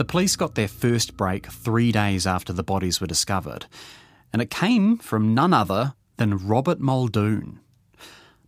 The 0.00 0.04
police 0.06 0.34
got 0.34 0.54
their 0.54 0.66
first 0.66 1.14
break 1.18 1.48
three 1.48 1.92
days 1.92 2.26
after 2.26 2.54
the 2.54 2.62
bodies 2.62 3.02
were 3.02 3.06
discovered, 3.06 3.66
and 4.32 4.40
it 4.40 4.48
came 4.48 4.96
from 4.96 5.34
none 5.34 5.52
other 5.52 5.92
than 6.16 6.48
Robert 6.48 6.80
Muldoon. 6.80 7.60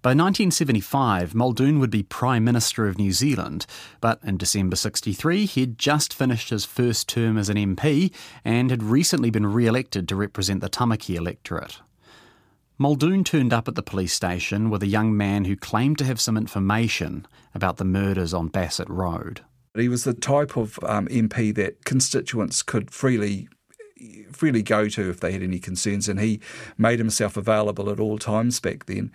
By 0.00 0.12
1975, 0.12 1.34
Muldoon 1.34 1.78
would 1.78 1.90
be 1.90 2.04
Prime 2.04 2.42
Minister 2.42 2.88
of 2.88 2.96
New 2.96 3.12
Zealand, 3.12 3.66
but 4.00 4.18
in 4.24 4.38
December 4.38 4.76
63, 4.76 5.44
he'd 5.44 5.76
just 5.78 6.14
finished 6.14 6.48
his 6.48 6.64
first 6.64 7.06
term 7.06 7.36
as 7.36 7.50
an 7.50 7.58
MP 7.58 8.14
and 8.46 8.70
had 8.70 8.82
recently 8.82 9.28
been 9.28 9.44
re 9.44 9.66
elected 9.66 10.08
to 10.08 10.16
represent 10.16 10.62
the 10.62 10.70
Tamaki 10.70 11.16
electorate. 11.16 11.80
Muldoon 12.78 13.24
turned 13.24 13.52
up 13.52 13.68
at 13.68 13.74
the 13.74 13.82
police 13.82 14.14
station 14.14 14.70
with 14.70 14.82
a 14.82 14.86
young 14.86 15.14
man 15.14 15.44
who 15.44 15.56
claimed 15.56 15.98
to 15.98 16.06
have 16.06 16.18
some 16.18 16.38
information 16.38 17.26
about 17.54 17.76
the 17.76 17.84
murders 17.84 18.32
on 18.32 18.48
Bassett 18.48 18.88
Road. 18.88 19.42
He 19.74 19.88
was 19.88 20.04
the 20.04 20.12
type 20.12 20.56
of 20.56 20.78
um, 20.84 21.08
MP 21.08 21.54
that 21.54 21.84
constituents 21.84 22.62
could 22.62 22.90
freely 22.90 23.48
freely 24.32 24.62
go 24.62 24.88
to 24.88 25.10
if 25.10 25.20
they 25.20 25.32
had 25.32 25.42
any 25.42 25.58
concerns, 25.58 26.08
and 26.08 26.18
he 26.20 26.40
made 26.76 26.98
himself 26.98 27.36
available 27.36 27.88
at 27.88 28.00
all 28.00 28.18
times 28.18 28.58
back 28.58 28.86
then. 28.86 29.12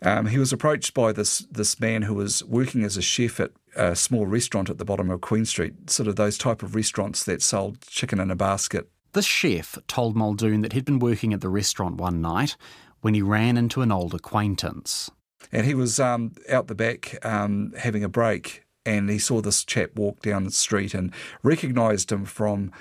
Um, 0.00 0.26
he 0.26 0.38
was 0.38 0.52
approached 0.52 0.94
by 0.94 1.12
this 1.12 1.40
this 1.50 1.78
man 1.78 2.02
who 2.02 2.14
was 2.14 2.42
working 2.44 2.82
as 2.84 2.96
a 2.96 3.02
chef 3.02 3.38
at 3.40 3.52
a 3.76 3.94
small 3.94 4.26
restaurant 4.26 4.70
at 4.70 4.78
the 4.78 4.84
bottom 4.84 5.10
of 5.10 5.20
Queen 5.20 5.44
Street, 5.44 5.90
sort 5.90 6.08
of 6.08 6.16
those 6.16 6.38
type 6.38 6.62
of 6.62 6.74
restaurants 6.74 7.24
that 7.24 7.42
sold 7.42 7.80
chicken 7.82 8.20
in 8.20 8.30
a 8.30 8.36
basket. 8.36 8.88
This 9.12 9.26
chef 9.26 9.78
told 9.86 10.16
Muldoon 10.16 10.62
that 10.62 10.72
he'd 10.72 10.86
been 10.86 10.98
working 10.98 11.32
at 11.32 11.42
the 11.42 11.48
restaurant 11.48 11.96
one 11.96 12.22
night 12.22 12.56
when 13.02 13.14
he 13.14 13.22
ran 13.22 13.56
into 13.56 13.82
an 13.82 13.92
old 13.92 14.14
acquaintance. 14.14 15.10
And 15.50 15.66
he 15.66 15.74
was 15.74 16.00
um, 16.00 16.32
out 16.48 16.68
the 16.68 16.74
back 16.74 17.18
um, 17.24 17.74
having 17.76 18.04
a 18.04 18.08
break 18.08 18.61
and 18.84 19.08
he 19.08 19.18
saw 19.18 19.40
this 19.40 19.64
chap 19.64 19.90
walk 19.94 20.20
down 20.22 20.44
the 20.44 20.50
street 20.50 20.94
and 20.94 21.12
recognised 21.42 22.10
him 22.10 22.24
from 22.24 22.72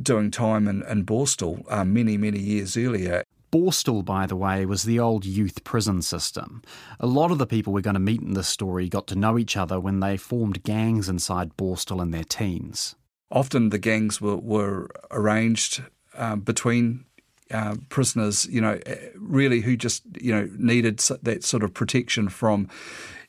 doing 0.00 0.30
time 0.30 0.68
in, 0.68 0.82
in 0.82 1.04
Borstal 1.04 1.64
uh, 1.68 1.84
many, 1.84 2.16
many 2.16 2.38
years 2.38 2.76
earlier. 2.76 3.24
Borstal, 3.50 4.04
by 4.04 4.26
the 4.26 4.36
way, 4.36 4.66
was 4.66 4.82
the 4.82 5.00
old 5.00 5.24
youth 5.24 5.64
prison 5.64 6.02
system. 6.02 6.62
A 7.00 7.06
lot 7.06 7.30
of 7.30 7.38
the 7.38 7.46
people 7.46 7.72
we're 7.72 7.80
going 7.80 7.94
to 7.94 8.00
meet 8.00 8.20
in 8.20 8.34
this 8.34 8.48
story 8.48 8.88
got 8.88 9.06
to 9.08 9.16
know 9.16 9.38
each 9.38 9.56
other 9.56 9.80
when 9.80 10.00
they 10.00 10.16
formed 10.16 10.62
gangs 10.62 11.08
inside 11.08 11.56
Borstal 11.56 12.02
in 12.02 12.10
their 12.10 12.24
teens. 12.24 12.94
Often 13.30 13.70
the 13.70 13.78
gangs 13.78 14.20
were, 14.20 14.36
were 14.36 14.88
arranged 15.10 15.82
um, 16.14 16.40
between 16.40 17.04
uh, 17.50 17.76
prisoners, 17.88 18.46
you 18.46 18.60
know, 18.60 18.78
really 19.16 19.60
who 19.62 19.76
just, 19.76 20.02
you 20.20 20.32
know, 20.32 20.48
needed 20.58 20.98
that 21.22 21.44
sort 21.44 21.62
of 21.62 21.72
protection 21.72 22.28
from 22.28 22.68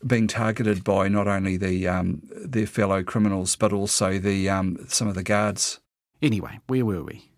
being 0.06 0.28
targeted 0.28 0.84
by 0.84 1.08
not 1.08 1.28
only 1.28 1.58
the 1.58 1.88
um, 1.88 2.22
their 2.32 2.68
fellow 2.68 3.04
criminals 3.04 3.56
but 3.56 3.74
also 3.74 4.18
the 4.18 4.50
um, 4.50 4.78
some 4.88 5.08
of 5.08 5.16
the 5.16 5.24
guards. 5.24 5.80
Anyway, 6.22 6.60
where 6.68 6.86
were 6.86 7.04
we? 7.04 7.30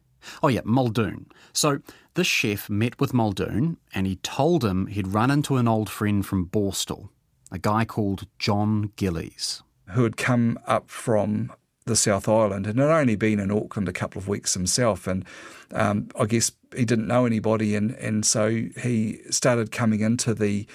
Oh 0.43 0.47
yeah, 0.47 0.61
Muldoon. 0.63 1.27
So 1.53 1.79
this 2.13 2.27
chef 2.27 2.69
met 2.69 2.99
with 2.99 3.13
Muldoon 3.13 3.77
and 3.93 4.05
he 4.07 4.17
told 4.17 4.63
him 4.63 4.87
he'd 4.87 5.07
run 5.07 5.31
into 5.31 5.57
an 5.57 5.67
old 5.67 5.89
friend 5.89 6.25
from 6.25 6.47
Borstal, 6.47 7.09
a 7.51 7.59
guy 7.59 7.85
called 7.85 8.27
John 8.37 8.91
Gillies, 8.95 9.63
who 9.91 10.03
had 10.03 10.17
come 10.17 10.59
up 10.67 10.89
from 10.89 11.51
the 11.85 11.95
South 11.95 12.29
Island 12.29 12.67
and 12.67 12.79
had 12.79 12.89
only 12.89 13.15
been 13.15 13.39
in 13.39 13.51
Auckland 13.51 13.89
a 13.89 13.93
couple 13.93 14.19
of 14.19 14.27
weeks 14.27 14.53
himself. 14.53 15.07
And 15.07 15.25
um, 15.73 16.09
I 16.19 16.25
guess 16.25 16.51
he 16.75 16.85
didn't 16.85 17.07
know 17.07 17.25
anybody, 17.25 17.75
and, 17.75 17.91
and 17.91 18.25
so 18.25 18.49
he 18.81 19.19
started 19.29 19.71
coming 19.71 20.01
into 20.01 20.33
the 20.33 20.67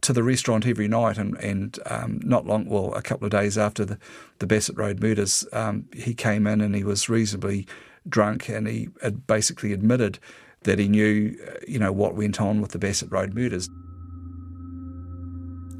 to 0.00 0.12
the 0.12 0.22
restaurant 0.22 0.66
every 0.66 0.88
night, 0.88 1.18
and 1.18 1.36
and 1.38 1.78
um, 1.86 2.20
not 2.22 2.46
long, 2.46 2.66
well, 2.66 2.94
a 2.94 3.02
couple 3.02 3.24
of 3.24 3.30
days 3.30 3.58
after 3.58 3.84
the 3.84 3.98
the 4.38 4.46
Bassett 4.46 4.76
Road 4.76 5.00
murders, 5.00 5.46
um, 5.52 5.86
he 5.94 6.14
came 6.14 6.46
in 6.46 6.60
and 6.60 6.74
he 6.74 6.84
was 6.84 7.08
reasonably 7.08 7.66
drunk, 8.08 8.48
and 8.48 8.66
he 8.66 8.88
had 9.02 9.26
basically 9.26 9.72
admitted 9.72 10.18
that 10.64 10.78
he 10.78 10.88
knew, 10.88 11.36
you 11.66 11.78
know, 11.78 11.92
what 11.92 12.14
went 12.14 12.40
on 12.40 12.60
with 12.60 12.70
the 12.72 12.78
Bassett 12.78 13.10
Road 13.10 13.34
murders. 13.34 13.68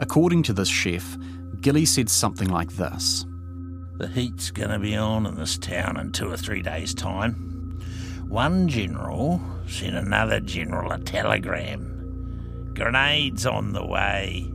According 0.01 0.43
to 0.45 0.53
this 0.53 0.69
chef, 0.69 1.17
Gilly 1.61 1.85
said 1.85 2.09
something 2.09 2.49
like 2.49 2.73
this: 2.73 3.25
"The 3.99 4.09
heat's 4.09 4.51
going 4.51 4.71
to 4.71 4.79
be 4.79 4.97
on 4.97 5.27
in 5.27 5.37
this 5.37 5.59
town 5.59 5.97
in 5.97 6.13
two 6.13 6.31
or 6.31 6.37
three 6.37 6.63
days' 6.63 6.95
time." 6.95 7.49
One 8.29 8.67
general 8.67 9.43
sent 9.67 9.95
another 9.95 10.41
general 10.41 10.91
a 10.91 10.99
telegram 10.99 11.92
Grenades 12.75 13.47
on 13.47 13.73
the 13.73 13.85
way. 13.85 14.51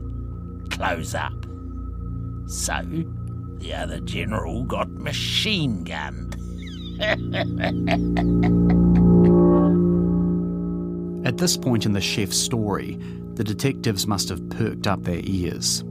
Close 0.70 1.14
up. 1.14 1.32
So, 2.46 2.80
the 3.58 3.74
other 3.74 4.00
general 4.00 4.64
got 4.64 4.90
machine 4.90 5.84
gunned. 5.84 6.36
At 11.26 11.36
this 11.36 11.56
point 11.56 11.84
in 11.84 11.92
the 11.92 12.00
chef's 12.00 12.38
story, 12.38 12.98
the 13.34 13.44
detectives 13.44 14.06
must 14.06 14.28
have 14.30 14.48
perked 14.50 14.86
up 14.86 15.04
their 15.04 15.20
ears. 15.24 15.84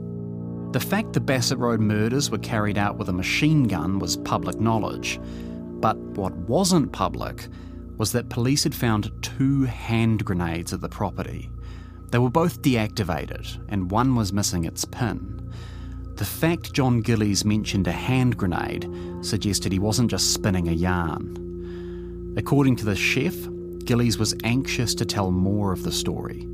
The 0.72 0.80
fact 0.80 1.14
the 1.14 1.20
Bassett 1.20 1.58
Road 1.58 1.80
murders 1.80 2.30
were 2.30 2.38
carried 2.38 2.76
out 2.76 2.98
with 2.98 3.08
a 3.08 3.12
machine 3.12 3.64
gun 3.64 3.98
was 3.98 4.18
public 4.18 4.60
knowledge. 4.60 5.18
But 5.80 5.96
what 5.96 6.34
wasn't 6.36 6.92
public 6.92 7.48
was 7.96 8.12
that 8.12 8.28
police 8.28 8.64
had 8.64 8.74
found 8.74 9.10
two 9.22 9.62
hand 9.62 10.24
grenades 10.24 10.72
at 10.72 10.80
the 10.80 10.88
property. 10.88 11.50
They 12.10 12.18
were 12.18 12.30
both 12.30 12.62
deactivated, 12.62 13.58
and 13.68 13.90
one 13.90 14.14
was 14.14 14.32
missing 14.32 14.64
its 14.64 14.84
pin. 14.84 15.52
The 16.16 16.24
fact 16.24 16.72
John 16.72 17.00
Gillies 17.00 17.44
mentioned 17.44 17.86
a 17.86 17.92
hand 17.92 18.36
grenade 18.36 18.90
suggested 19.20 19.70
he 19.70 19.78
wasn't 19.78 20.10
just 20.10 20.32
spinning 20.32 20.68
a 20.68 20.72
yarn. 20.72 22.34
According 22.36 22.76
to 22.76 22.84
the 22.84 22.96
chef, 22.96 23.36
Gillies 23.84 24.18
was 24.18 24.34
anxious 24.42 24.94
to 24.96 25.04
tell 25.04 25.30
more 25.30 25.72
of 25.72 25.82
the 25.82 25.92
story. 25.92 26.46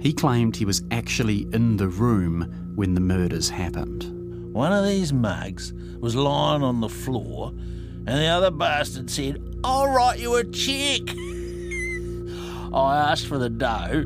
He 0.00 0.12
claimed 0.12 0.56
he 0.56 0.64
was 0.64 0.82
actually 0.90 1.48
in 1.52 1.76
the 1.76 1.88
room 1.88 2.72
when 2.74 2.94
the 2.94 3.00
murders 3.00 3.48
happened. 3.48 4.52
One 4.52 4.72
of 4.72 4.84
these 4.84 5.12
mugs 5.12 5.72
was 6.00 6.14
lying 6.14 6.62
on 6.62 6.80
the 6.80 6.88
floor, 6.88 7.48
and 7.48 8.08
the 8.08 8.26
other 8.26 8.50
bastard 8.50 9.10
said, 9.10 9.42
I'll 9.64 9.88
write 9.88 10.18
you 10.18 10.34
a 10.36 10.44
cheque. 10.44 11.10
I 12.74 13.10
asked 13.10 13.26
for 13.26 13.38
the 13.38 13.50
dough, 13.50 14.04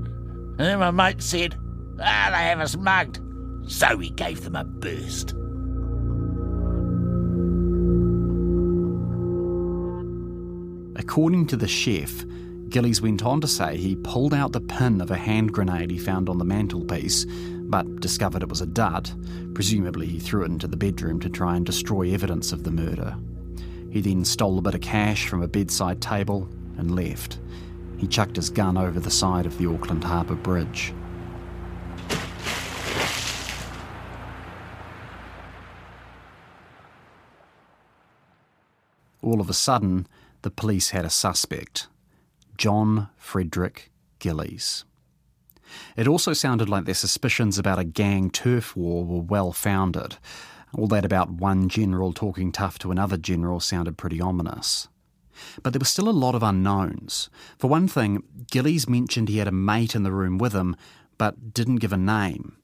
and 0.59 0.67
then 0.67 0.79
my 0.79 0.91
mate 0.91 1.23
said, 1.23 1.59
Ah, 2.01 2.29
they 2.31 2.45
have 2.49 2.61
us 2.61 2.77
mugged. 2.77 3.21
So 3.69 3.97
we 3.97 4.11
gave 4.11 4.43
them 4.43 4.57
a 4.57 4.65
burst. 4.65 5.35
According 10.99 11.47
to 11.49 11.57
the 11.57 11.69
chef, 11.69 12.25
Gillies 12.69 13.03
went 13.03 13.25
on 13.25 13.41
to 13.41 13.49
say 13.49 13.77
he 13.77 13.97
pulled 13.97 14.35
out 14.35 14.53
the 14.53 14.61
pin 14.61 15.01
of 15.01 15.11
a 15.11 15.17
hand 15.17 15.53
grenade 15.53 15.91
he 15.91 15.99
found 15.99 16.29
on 16.29 16.39
the 16.39 16.45
mantelpiece, 16.45 17.27
but 17.69 18.01
discovered 18.01 18.43
it 18.43 18.49
was 18.49 18.61
a 18.61 18.67
dud. 18.67 19.11
Presumably, 19.55 20.07
he 20.07 20.19
threw 20.19 20.43
it 20.43 20.51
into 20.51 20.67
the 20.67 20.77
bedroom 20.77 21.21
to 21.21 21.29
try 21.29 21.57
and 21.57 21.67
destroy 21.67 22.13
evidence 22.13 22.53
of 22.53 22.65
the 22.65 22.71
murder. 22.71 23.17
He 23.91 24.01
then 24.01 24.25
stole 24.25 24.59
a 24.59 24.63
bit 24.63 24.75
of 24.75 24.81
cash 24.81 25.29
from 25.29 25.43
a 25.43 25.49
bedside 25.49 26.01
table 26.01 26.49
and 26.77 26.95
left. 26.95 27.39
He 27.99 28.07
chucked 28.07 28.37
his 28.37 28.51
gun 28.51 28.77
over 28.77 29.01
the 29.01 29.11
side 29.11 29.47
of 29.47 29.57
the 29.59 29.67
Auckland 29.67 30.05
Harbour 30.05 30.35
Bridge. 30.35 30.93
All 39.23 39.41
of 39.41 39.51
a 39.51 39.55
sudden, 39.55 40.07
the 40.43 40.51
police 40.51 40.91
had 40.91 41.05
a 41.05 41.11
suspect 41.11 41.89
John 42.57 43.09
Frederick 43.17 43.91
Gillies. 44.19 44.85
It 45.97 46.07
also 46.07 46.33
sounded 46.33 46.69
like 46.69 46.85
their 46.85 46.95
suspicions 46.95 47.59
about 47.59 47.79
a 47.79 47.85
gang 47.85 48.31
turf 48.31 48.77
war 48.77 49.05
were 49.05 49.23
well 49.23 49.53
founded. 49.53 50.17
All 50.75 50.87
that 50.89 51.05
about 51.05 51.31
one 51.31 51.69
general 51.69 52.13
talking 52.13 52.53
tough 52.53 52.79
to 52.81 52.93
another 52.93 53.17
general 53.17 53.59
sounded 53.59 53.99
pretty 53.99 54.21
ominous. 54.21 54.89
But 55.63 55.73
there 55.73 55.81
were 55.81 55.87
still 55.87 56.09
a 56.09 56.11
lot 56.11 56.35
of 56.35 56.43
unknowns. 56.43 57.31
For 57.59 57.69
one 57.69 57.89
thing, 57.89 58.23
Gillies 58.51 58.89
mentioned 58.89 59.29
he 59.29 59.39
had 59.39 59.49
a 59.49 59.53
mate 59.53 59.95
in 59.95 60.03
the 60.03 60.13
room 60.13 60.39
with 60.39 60.53
him, 60.53 60.77
but 61.19 61.55
didn't 61.55 61.77
give 61.77 61.93
a 61.93 61.97
name. 61.97 62.57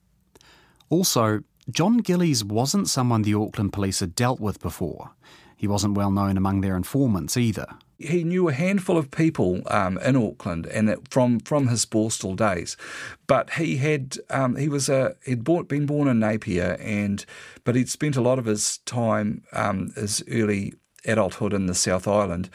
Also, 0.88 1.42
John 1.70 1.98
Gillies 1.98 2.44
wasn't 2.44 2.88
someone 2.88 3.22
the 3.22 3.34
Auckland 3.34 3.72
police 3.72 4.00
had 4.00 4.14
dealt 4.14 4.40
with 4.40 4.60
before. 4.60 5.12
He 5.56 5.68
wasn't 5.68 5.96
well 5.96 6.10
known 6.10 6.36
among 6.36 6.60
their 6.60 6.76
informants 6.76 7.36
either. 7.36 7.66
He 7.96 8.24
knew 8.24 8.48
a 8.48 8.52
handful 8.52 8.98
of 8.98 9.12
people 9.12 9.62
um, 9.68 9.96
in 9.98 10.16
Auckland, 10.16 10.66
and 10.66 10.88
it, 10.90 10.98
from 11.08 11.38
from 11.38 11.68
his 11.68 11.86
Borstal 11.86 12.34
days. 12.34 12.76
But 13.28 13.50
he 13.50 13.76
had 13.76 14.18
um, 14.28 14.56
he 14.56 14.68
was 14.68 14.88
a 14.88 15.14
he'd 15.24 15.44
bought, 15.44 15.68
been 15.68 15.86
born 15.86 16.08
in 16.08 16.18
Napier, 16.18 16.76
and 16.80 17.24
but 17.62 17.76
he'd 17.76 17.88
spent 17.88 18.16
a 18.16 18.20
lot 18.20 18.40
of 18.40 18.46
his 18.46 18.78
time 18.78 19.44
um, 19.52 19.92
his 19.94 20.24
early 20.28 20.74
adulthood 21.04 21.52
in 21.52 21.66
the 21.66 21.74
South 21.74 22.06
Island, 22.06 22.50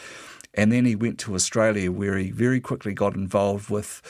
and 0.54 0.72
then 0.72 0.86
he 0.86 0.96
went 0.96 1.20
to 1.20 1.36
Australia, 1.36 1.92
where 1.92 2.18
he 2.18 2.32
very 2.32 2.60
quickly 2.60 2.94
got 2.94 3.16
involved 3.16 3.70
with 3.70 4.02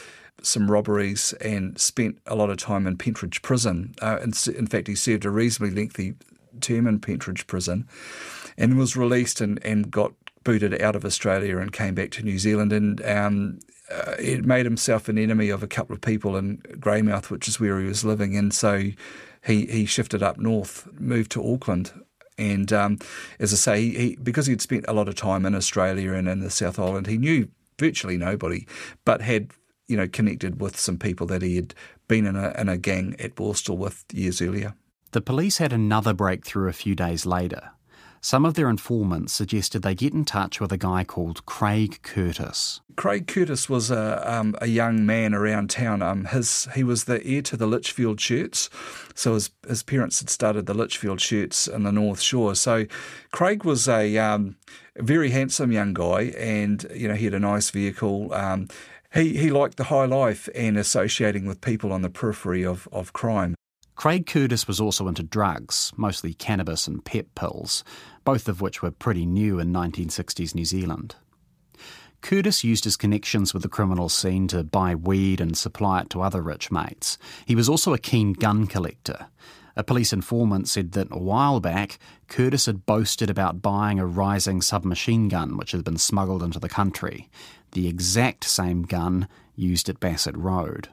some 0.41 0.69
robberies 0.69 1.33
and 1.33 1.79
spent 1.79 2.19
a 2.27 2.35
lot 2.35 2.49
of 2.49 2.57
time 2.57 2.85
in 2.85 2.97
Pentridge 2.97 3.41
Prison. 3.41 3.95
Uh, 4.01 4.19
in, 4.21 4.33
in 4.55 4.67
fact, 4.67 4.87
he 4.87 4.95
served 4.95 5.25
a 5.25 5.29
reasonably 5.29 5.75
lengthy 5.75 6.13
term 6.61 6.87
in 6.87 6.99
Pentridge 6.99 7.47
Prison 7.47 7.87
and 8.57 8.77
was 8.77 8.95
released 8.95 9.41
and, 9.41 9.63
and 9.65 9.91
got 9.91 10.13
booted 10.43 10.81
out 10.81 10.95
of 10.95 11.03
Australia 11.03 11.57
and 11.57 11.73
came 11.73 11.95
back 11.95 12.11
to 12.11 12.23
New 12.23 12.39
Zealand 12.39 12.71
and 12.71 13.03
um, 13.05 13.59
uh, 13.89 14.15
it 14.19 14.45
made 14.45 14.65
himself 14.65 15.07
an 15.07 15.17
enemy 15.17 15.49
of 15.49 15.63
a 15.63 15.67
couple 15.67 15.93
of 15.93 16.01
people 16.01 16.35
in 16.35 16.57
Greymouth, 16.79 17.29
which 17.29 17.47
is 17.47 17.59
where 17.59 17.79
he 17.79 17.85
was 17.85 18.03
living, 18.03 18.35
and 18.35 18.53
so 18.53 18.91
he 19.45 19.65
he 19.65 19.85
shifted 19.85 20.21
up 20.21 20.37
north, 20.37 20.87
moved 20.99 21.31
to 21.31 21.53
Auckland. 21.53 21.93
And 22.37 22.71
um, 22.71 22.99
as 23.39 23.53
I 23.53 23.55
say, 23.55 23.81
he, 23.81 23.97
he, 23.97 24.15
because 24.15 24.47
he'd 24.47 24.61
spent 24.61 24.85
a 24.87 24.93
lot 24.93 25.07
of 25.07 25.15
time 25.15 25.45
in 25.45 25.55
Australia 25.55 26.13
and 26.13 26.27
in 26.27 26.39
the 26.39 26.49
South 26.49 26.79
Island, 26.79 27.07
he 27.07 27.17
knew 27.17 27.49
virtually 27.79 28.17
nobody, 28.17 28.67
but 29.05 29.21
had 29.21 29.51
you 29.87 29.97
know 29.97 30.07
connected 30.07 30.59
with 30.61 30.79
some 30.79 30.97
people 30.97 31.27
that 31.27 31.41
he 31.41 31.55
had 31.55 31.73
been 32.07 32.25
in 32.25 32.35
a, 32.35 32.53
in 32.57 32.69
a 32.69 32.77
gang 32.77 33.15
at 33.19 33.35
Borstal 33.35 33.77
with 33.77 34.05
years 34.13 34.41
earlier. 34.41 34.75
The 35.11 35.21
police 35.21 35.57
had 35.57 35.73
another 35.73 36.13
breakthrough 36.13 36.69
a 36.69 36.73
few 36.73 36.93
days 36.93 37.25
later 37.25 37.71
some 38.27 38.43
of 38.43 38.55
their 38.55 38.69
informants 38.69 39.31
suggested 39.31 39.81
they 39.81 39.95
get 39.95 40.13
in 40.13 40.25
touch 40.25 40.59
with 40.59 40.73
a 40.73 40.77
guy 40.77 41.01
called 41.05 41.45
Craig 41.45 42.01
Curtis. 42.01 42.81
Craig 42.97 43.25
Curtis 43.25 43.69
was 43.69 43.89
a, 43.89 44.21
um, 44.29 44.53
a 44.59 44.67
young 44.67 45.05
man 45.05 45.33
around 45.33 45.69
town. 45.69 46.01
Um, 46.01 46.25
his 46.25 46.67
he 46.75 46.83
was 46.83 47.05
the 47.05 47.25
heir 47.25 47.41
to 47.43 47.55
the 47.55 47.65
Litchfield 47.65 48.19
shirts, 48.19 48.69
so 49.15 49.35
his 49.35 49.51
his 49.65 49.81
parents 49.81 50.19
had 50.19 50.29
started 50.29 50.65
the 50.65 50.73
Litchfield 50.73 51.21
shirts 51.21 51.69
in 51.69 51.83
the 51.83 51.91
North 51.93 52.19
Shore. 52.19 52.53
So 52.55 52.85
Craig 53.31 53.63
was 53.63 53.87
a 53.87 54.17
um, 54.17 54.57
very 54.97 55.29
handsome 55.29 55.71
young 55.71 55.93
guy, 55.93 56.33
and 56.37 56.85
you 56.93 57.07
know 57.07 57.15
he 57.15 57.23
had 57.23 57.33
a 57.33 57.39
nice 57.39 57.69
vehicle. 57.69 58.33
Um, 58.33 58.67
he, 59.13 59.37
he 59.37 59.51
liked 59.51 59.77
the 59.77 59.85
high 59.85 60.03
life 60.03 60.49
and 60.53 60.77
associating 60.77 61.45
with 61.45 61.61
people 61.61 61.93
on 61.93 62.01
the 62.01 62.09
periphery 62.09 62.65
of, 62.65 62.89
of 62.91 63.13
crime. 63.13 63.55
Craig 63.97 64.27
Curtis 64.27 64.67
was 64.67 64.79
also 64.79 65.07
into 65.07 65.23
drugs, 65.23 65.91
mostly 65.97 66.35
cannabis 66.35 66.87
and 66.87 67.03
pep 67.03 67.25
pills, 67.33 67.83
both 68.27 68.49
of 68.49 68.59
which 68.59 68.81
were 68.81 68.91
pretty 68.91 69.25
new 69.25 69.57
in 69.57 69.71
1960s 69.71 70.53
New 70.53 70.65
Zealand. 70.65 71.15
Curtis 72.19 72.61
used 72.61 72.83
his 72.83 72.97
connections 72.97 73.53
with 73.53 73.63
the 73.63 73.69
criminal 73.69 74.09
scene 74.09 74.49
to 74.49 74.65
buy 74.65 74.95
weed 74.95 75.39
and 75.39 75.57
supply 75.57 76.01
it 76.01 76.09
to 76.09 76.21
other 76.21 76.41
rich 76.41 76.69
mates. 76.69 77.17
He 77.45 77.55
was 77.55 77.69
also 77.69 77.93
a 77.93 77.97
keen 77.97 78.33
gun 78.33 78.67
collector. 78.67 79.27
A 79.77 79.83
police 79.85 80.11
informant 80.11 80.67
said 80.67 80.91
that 80.91 81.07
a 81.09 81.17
while 81.17 81.61
back, 81.61 81.99
Curtis 82.27 82.65
had 82.65 82.85
boasted 82.85 83.29
about 83.29 83.61
buying 83.61 83.97
a 83.97 84.03
Reising 84.03 84.61
submachine 84.61 85.29
gun 85.29 85.55
which 85.55 85.71
had 85.71 85.85
been 85.85 85.97
smuggled 85.97 86.43
into 86.43 86.59
the 86.59 86.67
country, 86.67 87.29
the 87.71 87.87
exact 87.87 88.43
same 88.43 88.83
gun 88.83 89.29
used 89.55 89.87
at 89.87 90.01
Bassett 90.01 90.35
Road. 90.35 90.89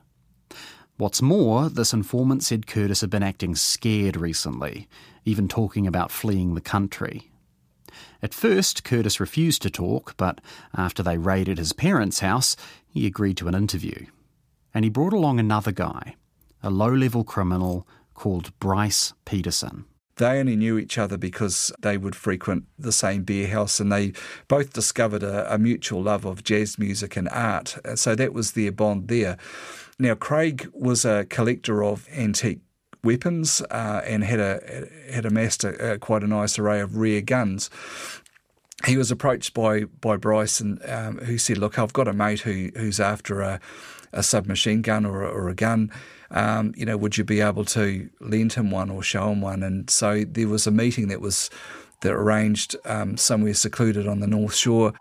What's 0.99 1.21
more, 1.21 1.69
this 1.69 1.93
informant 1.93 2.45
said 2.45 2.69
Curtis 2.69 3.01
had 3.01 3.11
been 3.11 3.25
acting 3.25 3.57
scared 3.57 4.17
recently, 4.17 4.87
even 5.25 5.49
talking 5.49 5.87
about 5.87 6.11
fleeing 6.11 6.55
the 6.55 6.61
country. 6.61 7.31
At 8.23 8.35
first, 8.35 8.85
Curtis 8.85 9.21
refused 9.21 9.63
to 9.63 9.71
talk, 9.71 10.17
but 10.17 10.41
after 10.75 11.03
they 11.03 11.19
raided 11.19 11.59
his 11.59 11.73
parents' 11.73 12.21
house, 12.21 12.57
he 12.87 13.07
agreed 13.07 13.37
to 13.39 13.49
an 13.49 13.55
interview. 13.55 14.07
And 14.73 14.85
he 14.85 14.91
brought 14.91 15.13
along 15.13 15.39
another 15.39 15.73
guy, 15.73 16.17
a 16.63 16.71
low 16.71 16.93
level 16.93 17.25
criminal 17.25 17.87
called 18.15 18.59
Bryce 18.59 19.13
Peterson 19.25 19.85
they 20.17 20.39
only 20.39 20.57
knew 20.57 20.79
each 20.79 20.99
other 20.99 21.17
because 21.17 21.73
they 21.81 21.97
would 21.97 22.15
frequent 22.15 22.65
the 22.79 22.93
same 22.93 23.23
beer 23.23 23.49
house 23.49 23.81
and 23.81 23.91
they 23.91 24.13
both 24.49 24.73
discovered 24.73 25.23
a, 25.23 25.53
a, 25.53 25.59
mutual 25.59 26.03
love 26.03 26.25
of 26.25 26.45
jazz 26.45 26.79
music 26.79 27.17
and 27.17 27.29
art. 27.31 27.77
So 27.97 28.15
that 28.15 28.33
was 28.33 28.53
their 28.53 28.73
bond 28.73 29.09
there. 29.09 29.37
Now, 29.99 30.15
Craig 30.15 30.69
was 30.73 31.05
a 31.05 31.25
collector 31.25 31.83
of 31.83 32.09
antique 32.13 32.61
weapons 33.05 33.63
uh, 33.71 34.01
and 34.05 34.25
had 34.25 34.41
a 34.41 34.89
had 35.11 35.25
amassed 35.25 35.65
a, 35.65 35.93
a, 35.93 35.99
quite 35.99 36.23
a 36.23 36.27
nice 36.27 36.59
array 36.59 36.81
of 36.81 36.97
rare 36.97 37.21
guns. 37.21 37.71
He 38.87 38.97
was 38.97 39.11
approached 39.11 39.55
by 39.55 39.85
by 39.85 40.17
Bryce 40.17 40.61
and 40.61 40.85
um, 40.89 41.19
who 41.19 41.39
said, 41.39 41.59
"Look, 41.59 41.79
I've 41.79 41.93
got 41.93 42.09
a 42.09 42.13
mate 42.13 42.41
who 42.41 42.71
who's 42.77 43.01
after 43.01 43.41
a, 43.41 43.61
a 44.13 44.23
submachine 44.23 44.83
gun 44.83 45.07
or 45.07 45.23
a, 45.23 45.29
or 45.29 45.49
a 45.49 45.55
gun. 45.55 45.91
Um, 46.31 46.75
you 46.77 46.85
know, 46.85 46.97
would 46.97 47.17
you 47.17 47.25
be 47.25 47.41
able 47.41 47.65
to 47.67 48.11
lend 48.21 48.55
him 48.55 48.71
one 48.71 48.91
or 48.91 49.03
show 49.03 49.31
him 49.31 49.41
one?" 49.41 49.63
And 49.63 49.89
so 49.89 50.25
there 50.25 50.49
was 50.49 50.67
a 50.67 50.71
meeting 50.71 51.09
that 51.09 51.21
was 51.21 51.51
that 52.01 52.13
arranged 52.13 52.77
um, 52.85 53.17
somewhere 53.17 53.55
secluded 53.55 54.07
on 54.07 54.21
the 54.21 54.27
North 54.27 54.55
Shore. 54.55 54.93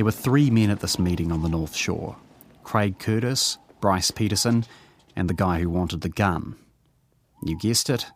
There 0.00 0.06
were 0.06 0.12
three 0.12 0.48
men 0.48 0.70
at 0.70 0.80
this 0.80 0.98
meeting 0.98 1.30
on 1.30 1.42
the 1.42 1.48
North 1.50 1.76
Shore 1.76 2.16
Craig 2.64 2.98
Curtis, 2.98 3.58
Bryce 3.82 4.10
Peterson, 4.10 4.64
and 5.14 5.28
the 5.28 5.34
guy 5.34 5.60
who 5.60 5.68
wanted 5.68 6.00
the 6.00 6.08
gun. 6.08 6.56
You 7.42 7.58
guessed 7.58 7.90
it, 7.90 8.06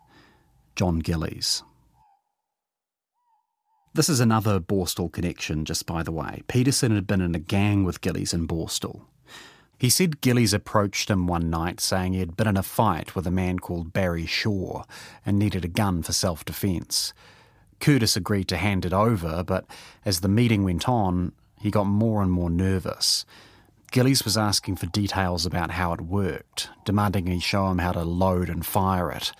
John 0.76 1.00
Gillies. 1.00 1.62
This 3.92 4.08
is 4.08 4.18
another 4.18 4.60
Borstal 4.60 5.12
connection, 5.12 5.66
just 5.66 5.84
by 5.84 6.02
the 6.02 6.10
way. 6.10 6.40
Peterson 6.48 6.94
had 6.94 7.06
been 7.06 7.20
in 7.20 7.34
a 7.34 7.38
gang 7.38 7.84
with 7.84 8.00
Gillies 8.00 8.32
in 8.32 8.48
Borstal. 8.48 9.02
He 9.76 9.90
said 9.90 10.22
Gillies 10.22 10.54
approached 10.54 11.10
him 11.10 11.26
one 11.26 11.50
night 11.50 11.80
saying 11.80 12.14
he 12.14 12.20
had 12.20 12.34
been 12.34 12.48
in 12.48 12.56
a 12.56 12.62
fight 12.62 13.14
with 13.14 13.26
a 13.26 13.30
man 13.30 13.58
called 13.58 13.92
Barry 13.92 14.24
Shaw 14.24 14.84
and 15.26 15.38
needed 15.38 15.66
a 15.66 15.68
gun 15.68 16.02
for 16.02 16.14
self 16.14 16.46
defence. 16.46 17.12
Curtis 17.78 18.16
agreed 18.16 18.48
to 18.48 18.56
hand 18.56 18.86
it 18.86 18.94
over, 18.94 19.44
but 19.44 19.66
as 20.06 20.20
the 20.20 20.28
meeting 20.28 20.64
went 20.64 20.88
on, 20.88 21.32
he 21.64 21.70
got 21.70 21.86
more 21.86 22.22
and 22.22 22.30
more 22.30 22.50
nervous. 22.50 23.24
Gillies 23.90 24.22
was 24.22 24.36
asking 24.36 24.76
for 24.76 24.84
details 24.84 25.46
about 25.46 25.70
how 25.70 25.94
it 25.94 26.00
worked, 26.02 26.68
demanding 26.84 27.26
he 27.26 27.40
show 27.40 27.70
him 27.70 27.78
how 27.78 27.92
to 27.92 28.04
load 28.04 28.50
and 28.50 28.66
fire 28.66 29.10
it. 29.10 29.32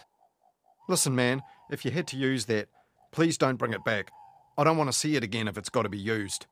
Listen, 0.88 1.14
man, 1.14 1.42
if 1.70 1.84
you 1.84 1.90
had 1.90 2.06
to 2.08 2.16
use 2.16 2.46
that, 2.46 2.68
please 3.12 3.36
don't 3.36 3.58
bring 3.58 3.74
it 3.74 3.84
back. 3.84 4.10
I 4.56 4.64
don't 4.64 4.78
want 4.78 4.90
to 4.90 4.96
see 4.96 5.16
it 5.16 5.22
again 5.22 5.48
if 5.48 5.58
it's 5.58 5.68
got 5.68 5.82
to 5.82 5.90
be 5.90 5.98
used. 5.98 6.46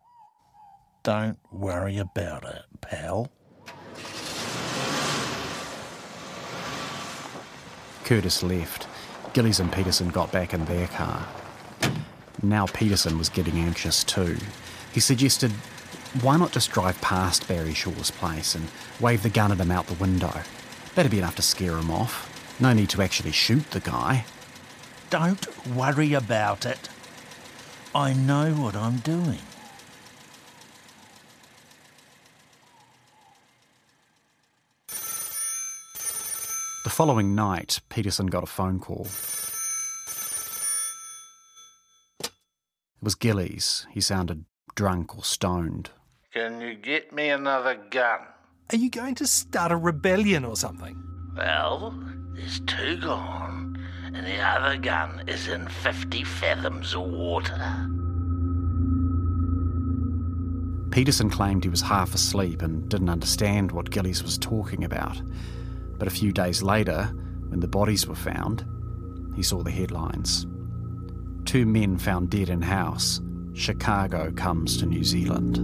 Don't 1.04 1.38
worry 1.50 1.96
about 1.96 2.44
it, 2.44 2.64
pal. 2.82 3.32
Curtis 8.04 8.42
left. 8.42 8.86
Gillies 9.32 9.58
and 9.58 9.72
Peterson 9.72 10.10
got 10.10 10.30
back 10.30 10.52
in 10.52 10.66
their 10.66 10.88
car. 10.88 11.26
Now 12.42 12.66
Peterson 12.66 13.16
was 13.16 13.30
getting 13.30 13.54
anxious 13.54 14.04
too. 14.04 14.36
He 14.92 15.00
suggested, 15.00 15.50
why 16.20 16.36
not 16.36 16.52
just 16.52 16.70
drive 16.70 17.00
past 17.00 17.48
Barry 17.48 17.72
Shaw's 17.72 18.10
place 18.10 18.54
and 18.54 18.68
wave 19.00 19.22
the 19.22 19.30
gun 19.30 19.50
at 19.50 19.58
him 19.58 19.70
out 19.70 19.86
the 19.86 19.94
window? 19.94 20.42
That'd 20.94 21.10
be 21.10 21.18
enough 21.18 21.36
to 21.36 21.42
scare 21.42 21.78
him 21.78 21.90
off. 21.90 22.28
No 22.60 22.74
need 22.74 22.90
to 22.90 23.00
actually 23.00 23.32
shoot 23.32 23.70
the 23.70 23.80
guy. 23.80 24.26
Don't 25.08 25.66
worry 25.74 26.12
about 26.12 26.66
it. 26.66 26.90
I 27.94 28.12
know 28.12 28.52
what 28.52 28.76
I'm 28.76 28.98
doing. 28.98 29.40
The 36.84 36.90
following 36.90 37.34
night, 37.34 37.80
Peterson 37.88 38.26
got 38.26 38.42
a 38.42 38.46
phone 38.46 38.78
call. 38.78 39.06
It 42.20 42.30
was 43.00 43.14
Gillies. 43.14 43.86
He 43.90 44.00
sounded 44.00 44.44
drunk 44.74 45.16
or 45.16 45.24
stoned. 45.24 45.90
Can 46.32 46.60
you 46.60 46.74
get 46.74 47.12
me 47.12 47.28
another 47.28 47.78
gun? 47.90 48.20
Are 48.72 48.76
you 48.76 48.90
going 48.90 49.14
to 49.16 49.26
start 49.26 49.70
a 49.70 49.76
rebellion 49.76 50.44
or 50.44 50.56
something? 50.56 51.02
Well, 51.36 51.94
there's 52.34 52.60
two 52.60 52.96
gone, 52.96 53.78
and 54.14 54.26
the 54.26 54.38
other 54.38 54.78
gun 54.78 55.24
is 55.28 55.48
in 55.48 55.68
50 55.68 56.24
fathoms 56.24 56.94
of 56.94 57.02
water. 57.02 57.88
Peterson 60.90 61.30
claimed 61.30 61.64
he 61.64 61.70
was 61.70 61.80
half 61.80 62.14
asleep 62.14 62.60
and 62.60 62.88
didn't 62.88 63.08
understand 63.08 63.72
what 63.72 63.90
Gillies 63.90 64.22
was 64.22 64.36
talking 64.36 64.84
about. 64.84 65.20
But 65.98 66.06
a 66.08 66.10
few 66.10 66.32
days 66.32 66.62
later, 66.62 67.04
when 67.48 67.60
the 67.60 67.68
bodies 67.68 68.06
were 68.06 68.14
found, 68.14 68.66
he 69.34 69.42
saw 69.42 69.62
the 69.62 69.70
headlines. 69.70 70.46
Two 71.46 71.64
men 71.66 71.98
found 71.98 72.30
dead 72.30 72.50
in 72.50 72.60
house. 72.60 73.20
Chicago 73.54 74.32
comes 74.32 74.76
to 74.78 74.86
New 74.86 75.04
Zealand. 75.04 75.56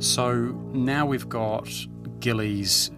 So 0.00 0.56
now 0.72 1.06
we've 1.06 1.28
got 1.28 1.68
Gillies. 2.20 2.90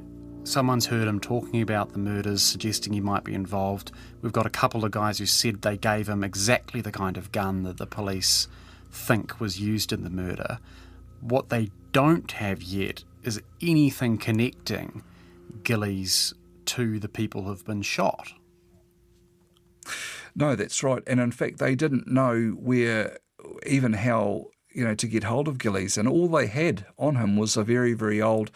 Someone's 0.45 0.87
heard 0.87 1.09
him 1.09 1.21
talking 1.21 1.63
about 1.63 1.93
the 1.93 1.99
murders, 1.99 2.43
suggesting 2.43 2.93
he 2.93 3.01
might 3.01 3.25
be 3.25 3.35
involved. 3.35 3.93
We've 4.21 4.33
got 4.33 4.47
a 4.47 4.51
couple 4.51 4.85
of 4.85 4.91
guys 4.91 5.19
who 5.19 5.27
said 5.27 5.63
they 5.63 5.77
gave 5.77 6.09
him 6.09 6.23
exactly 6.23 6.81
the 6.81 6.93
kind 6.93 7.17
of 7.17 7.33
gun 7.33 7.63
that 7.63 7.79
the 7.79 7.87
police 7.87 8.49
think 8.91 9.41
was 9.41 9.61
used 9.61 9.93
in 9.93 10.03
the 10.03 10.11
murder. 10.11 10.59
What 11.21 11.49
they 11.49 11.71
don't 11.93 12.31
have 12.33 12.63
yet 12.63 13.05
is 13.23 13.41
anything 13.63 14.19
connecting 14.19 15.03
Gillies 15.63 16.35
to 16.77 16.99
the 16.99 17.09
people 17.09 17.43
who've 17.43 17.65
been 17.65 17.83
shot. 17.83 18.33
No, 20.35 20.55
that's 20.55 20.83
right. 20.83 21.03
And 21.07 21.21
in 21.21 21.33
fact, 21.33 21.59
they 21.59 21.75
didn't 21.75 22.07
know 22.07 22.57
where, 22.59 23.19
even 23.67 23.95
how, 23.95 24.47
you 24.73 24.85
know, 24.85 24.95
to 24.95 25.09
get 25.09 25.25
hold 25.25 25.49
of 25.49 25.59
Gillies. 25.59 25.99
And 25.99 26.09
all 26.09 26.29
they 26.29 26.47
had 26.47 26.87
on 26.97 27.17
him 27.17 27.37
was 27.37 27.57
a 27.57 27.65
very, 27.65 27.95
very 27.95 28.23
old 28.23 28.51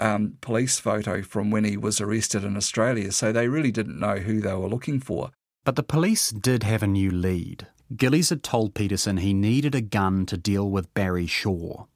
um, 0.00 0.36
police 0.40 0.78
photo 0.78 1.22
from 1.22 1.50
when 1.50 1.64
he 1.64 1.76
was 1.76 2.00
arrested 2.00 2.44
in 2.44 2.56
Australia. 2.56 3.12
So 3.12 3.32
they 3.32 3.48
really 3.48 3.72
didn't 3.72 3.98
know 3.98 4.16
who 4.16 4.40
they 4.40 4.54
were 4.54 4.68
looking 4.68 5.00
for. 5.00 5.30
But 5.64 5.76
the 5.76 5.82
police 5.82 6.30
did 6.30 6.62
have 6.62 6.82
a 6.82 6.86
new 6.86 7.10
lead. 7.10 7.66
Gillies 7.96 8.30
had 8.30 8.42
told 8.42 8.74
Peterson 8.74 9.16
he 9.16 9.32
needed 9.32 9.74
a 9.74 9.80
gun 9.80 10.26
to 10.26 10.36
deal 10.36 10.68
with 10.70 10.92
Barry 10.92 11.26
Shaw. 11.26 11.86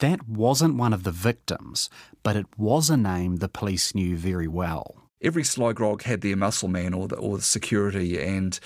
That 0.00 0.26
wasn't 0.26 0.76
one 0.76 0.92
of 0.94 1.04
the 1.04 1.12
victims, 1.12 1.90
but 2.22 2.34
it 2.34 2.46
was 2.56 2.88
a 2.90 2.96
name 2.96 3.36
the 3.36 3.48
police 3.48 3.94
knew 3.94 4.16
very 4.16 4.48
well. 4.48 4.96
Every 5.22 5.44
Sly 5.44 5.72
Grog 5.72 6.02
had 6.02 6.22
their 6.22 6.36
muscle 6.36 6.68
man 6.68 6.94
or 6.94 7.06
the, 7.06 7.16
or 7.16 7.36
the 7.36 7.42
security, 7.42 8.18
and 8.18 8.58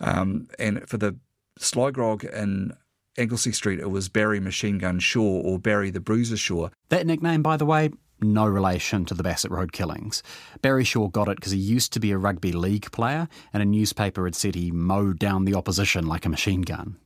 um, 0.00 0.48
and 0.58 0.88
for 0.88 0.96
the 0.96 1.16
Sly 1.58 1.90
Grog 1.90 2.24
in 2.24 2.72
Anglesey 3.18 3.52
Street, 3.52 3.80
it 3.80 3.90
was 3.90 4.08
Barry 4.08 4.40
Machine 4.40 4.78
Gun 4.78 4.98
Shaw 4.98 5.40
or 5.42 5.58
Barry 5.58 5.90
the 5.90 6.00
Bruiser 6.00 6.38
Shaw. 6.38 6.70
That 6.88 7.06
nickname, 7.06 7.42
by 7.42 7.58
the 7.58 7.66
way, 7.66 7.90
no 8.22 8.46
relation 8.46 9.04
to 9.06 9.14
the 9.14 9.22
Bassett 9.22 9.50
Road 9.50 9.72
killings. 9.72 10.22
Barry 10.62 10.84
Shaw 10.84 11.08
got 11.08 11.28
it 11.28 11.36
because 11.36 11.52
he 11.52 11.58
used 11.58 11.92
to 11.92 12.00
be 12.00 12.12
a 12.12 12.18
rugby 12.18 12.52
league 12.52 12.90
player, 12.92 13.28
and 13.52 13.62
a 13.62 13.66
newspaper 13.66 14.24
had 14.24 14.34
said 14.34 14.54
he 14.54 14.70
mowed 14.70 15.18
down 15.18 15.44
the 15.44 15.54
opposition 15.54 16.06
like 16.06 16.24
a 16.24 16.30
machine 16.30 16.62
gun. 16.62 16.96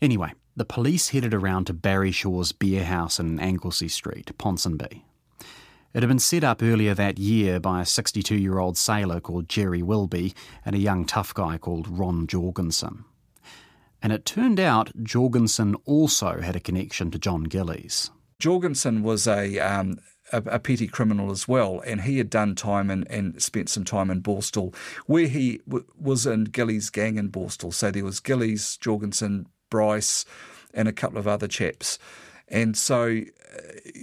Anyway, 0.00 0.32
the 0.56 0.64
police 0.64 1.08
headed 1.10 1.32
around 1.32 1.66
to 1.66 1.72
Barry 1.72 2.12
Shaw's 2.12 2.52
beer 2.52 2.84
house 2.84 3.18
in 3.18 3.40
Anglesey 3.40 3.88
Street, 3.88 4.30
Ponsonby. 4.38 5.02
It 5.94 6.02
had 6.02 6.08
been 6.08 6.18
set 6.18 6.42
up 6.44 6.62
earlier 6.62 6.94
that 6.94 7.18
year 7.18 7.60
by 7.60 7.82
a 7.82 7.86
62 7.86 8.34
year 8.34 8.58
old 8.58 8.78
sailor 8.78 9.20
called 9.20 9.48
Jerry 9.48 9.82
Wilby 9.82 10.34
and 10.64 10.74
a 10.74 10.78
young 10.78 11.04
tough 11.04 11.34
guy 11.34 11.58
called 11.58 11.86
Ron 11.88 12.26
Jorgensen. 12.26 13.04
And 14.02 14.12
it 14.12 14.24
turned 14.24 14.58
out 14.58 14.90
Jorgensen 15.02 15.76
also 15.84 16.40
had 16.40 16.56
a 16.56 16.60
connection 16.60 17.10
to 17.10 17.18
John 17.18 17.44
Gillies. 17.44 18.10
Jorgensen 18.38 19.02
was 19.02 19.28
a, 19.28 19.58
um, 19.60 19.98
a, 20.32 20.38
a, 20.46 20.58
petty 20.58 20.88
criminal 20.88 21.30
as 21.30 21.46
well, 21.46 21.80
and 21.86 22.00
he 22.00 22.18
had 22.18 22.28
done 22.28 22.56
time 22.56 22.90
and, 22.90 23.40
spent 23.40 23.68
some 23.68 23.84
time 23.84 24.10
in 24.10 24.20
Borstal, 24.20 24.74
where 25.06 25.28
he 25.28 25.58
w- 25.68 25.86
was 25.96 26.26
in 26.26 26.44
Gillies' 26.44 26.90
gang 26.90 27.18
in 27.18 27.30
Borstal. 27.30 27.72
So 27.72 27.92
there 27.92 28.04
was 28.04 28.18
Gillies, 28.18 28.76
Jorgensen, 28.78 29.46
Bryce, 29.72 30.26
and 30.74 30.86
a 30.86 30.92
couple 30.92 31.18
of 31.18 31.26
other 31.26 31.48
chaps. 31.48 31.98
And 32.48 32.76
so 32.76 33.06
uh, 33.06 33.60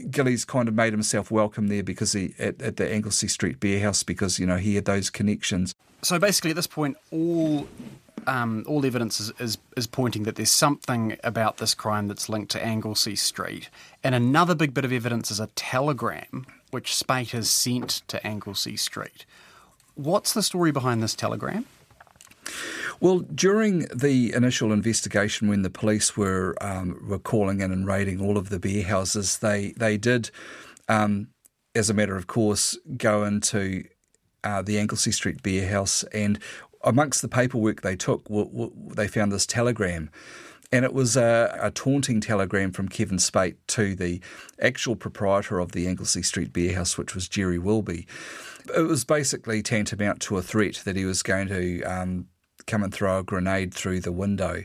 Gillies 0.09 0.43
kind 0.43 0.67
of 0.67 0.73
made 0.73 0.91
himself 0.91 1.29
welcome 1.29 1.67
there 1.67 1.83
because 1.83 2.13
he 2.13 2.33
at, 2.39 2.59
at 2.61 2.77
the 2.77 2.91
Anglesey 2.91 3.27
Street 3.27 3.59
Beer 3.59 3.79
House 3.79 4.01
because 4.03 4.39
you 4.39 4.47
know 4.47 4.57
he 4.57 4.75
had 4.75 4.85
those 4.85 5.09
connections. 5.09 5.75
So 6.01 6.17
basically, 6.17 6.49
at 6.49 6.55
this 6.55 6.67
point, 6.67 6.97
all 7.11 7.67
um, 8.27 8.63
all 8.67 8.85
evidence 8.85 9.19
is, 9.19 9.31
is, 9.39 9.57
is, 9.77 9.87
pointing 9.87 10.23
that 10.23 10.35
there's 10.35 10.51
something 10.51 11.17
about 11.23 11.57
this 11.57 11.73
crime 11.73 12.07
that's 12.07 12.27
linked 12.27 12.51
to 12.51 12.63
Anglesey 12.63 13.15
Street. 13.15 13.69
And 14.03 14.13
another 14.13 14.55
big 14.55 14.73
bit 14.73 14.85
of 14.85 14.91
evidence 14.91 15.31
is 15.31 15.39
a 15.39 15.47
telegram 15.55 16.45
which 16.71 16.95
Speight 16.95 17.31
has 17.31 17.49
sent 17.49 18.01
to 18.07 18.25
Anglesey 18.25 18.77
Street. 18.77 19.25
What's 19.95 20.33
the 20.33 20.43
story 20.43 20.71
behind 20.71 21.01
this 21.01 21.15
telegram? 21.15 21.65
Well, 23.01 23.19
during 23.19 23.87
the 23.95 24.33
initial 24.33 24.73
investigation, 24.73 25.47
when 25.47 25.61
the 25.61 25.69
police 25.69 26.17
were 26.17 26.55
um, 26.61 26.99
were 27.07 27.19
calling 27.19 27.61
in 27.61 27.71
and 27.71 27.87
raiding 27.87 28.19
all 28.21 28.37
of 28.37 28.49
the 28.49 28.59
beer 28.59 28.83
houses, 28.83 29.37
they 29.37 29.73
they 29.77 29.97
did, 29.97 30.31
um, 30.89 31.29
as 31.73 31.89
a 31.89 31.93
matter 31.93 32.17
of 32.17 32.27
course, 32.27 32.77
go 32.97 33.23
into 33.23 33.85
uh, 34.43 34.61
the 34.61 34.77
Anglesey 34.77 35.11
Street 35.11 35.41
beer 35.41 35.69
house, 35.69 36.03
and 36.13 36.39
amongst 36.83 37.21
the 37.21 37.29
paperwork 37.29 37.81
they 37.81 37.95
took, 37.95 38.25
w- 38.25 38.49
w- 38.49 38.73
they 38.93 39.07
found 39.07 39.31
this 39.31 39.45
telegram. 39.45 40.09
And 40.71 40.85
it 40.85 40.93
was 40.93 41.17
a, 41.17 41.57
a, 41.59 41.71
taunting 41.71 42.21
telegram 42.21 42.71
from 42.71 42.89
Kevin 42.89 43.17
Speight 43.17 43.55
to 43.69 43.95
the 43.95 44.21
actual 44.61 44.95
proprietor 44.95 45.57
of 45.57 45.71
the 45.71 45.87
Anglesey 45.87 46.21
Street 46.21 46.53
Beer 46.53 46.75
House, 46.75 46.95
which 46.95 47.15
was 47.15 47.27
Jerry 47.27 47.57
Wilby. 47.57 48.05
It 48.77 48.81
was 48.81 49.03
basically 49.03 49.63
tantamount 49.63 50.21
to 50.21 50.37
a 50.37 50.43
threat 50.43 50.83
that 50.85 50.95
he 50.95 51.05
was 51.05 51.23
going 51.23 51.47
to 51.47 51.81
um, 51.85 52.27
come 52.69 52.83
and 52.83 52.93
throw 52.93 53.19
a 53.19 53.23
grenade 53.23 53.73
through 53.73 53.99
the 53.99 54.11
window. 54.11 54.63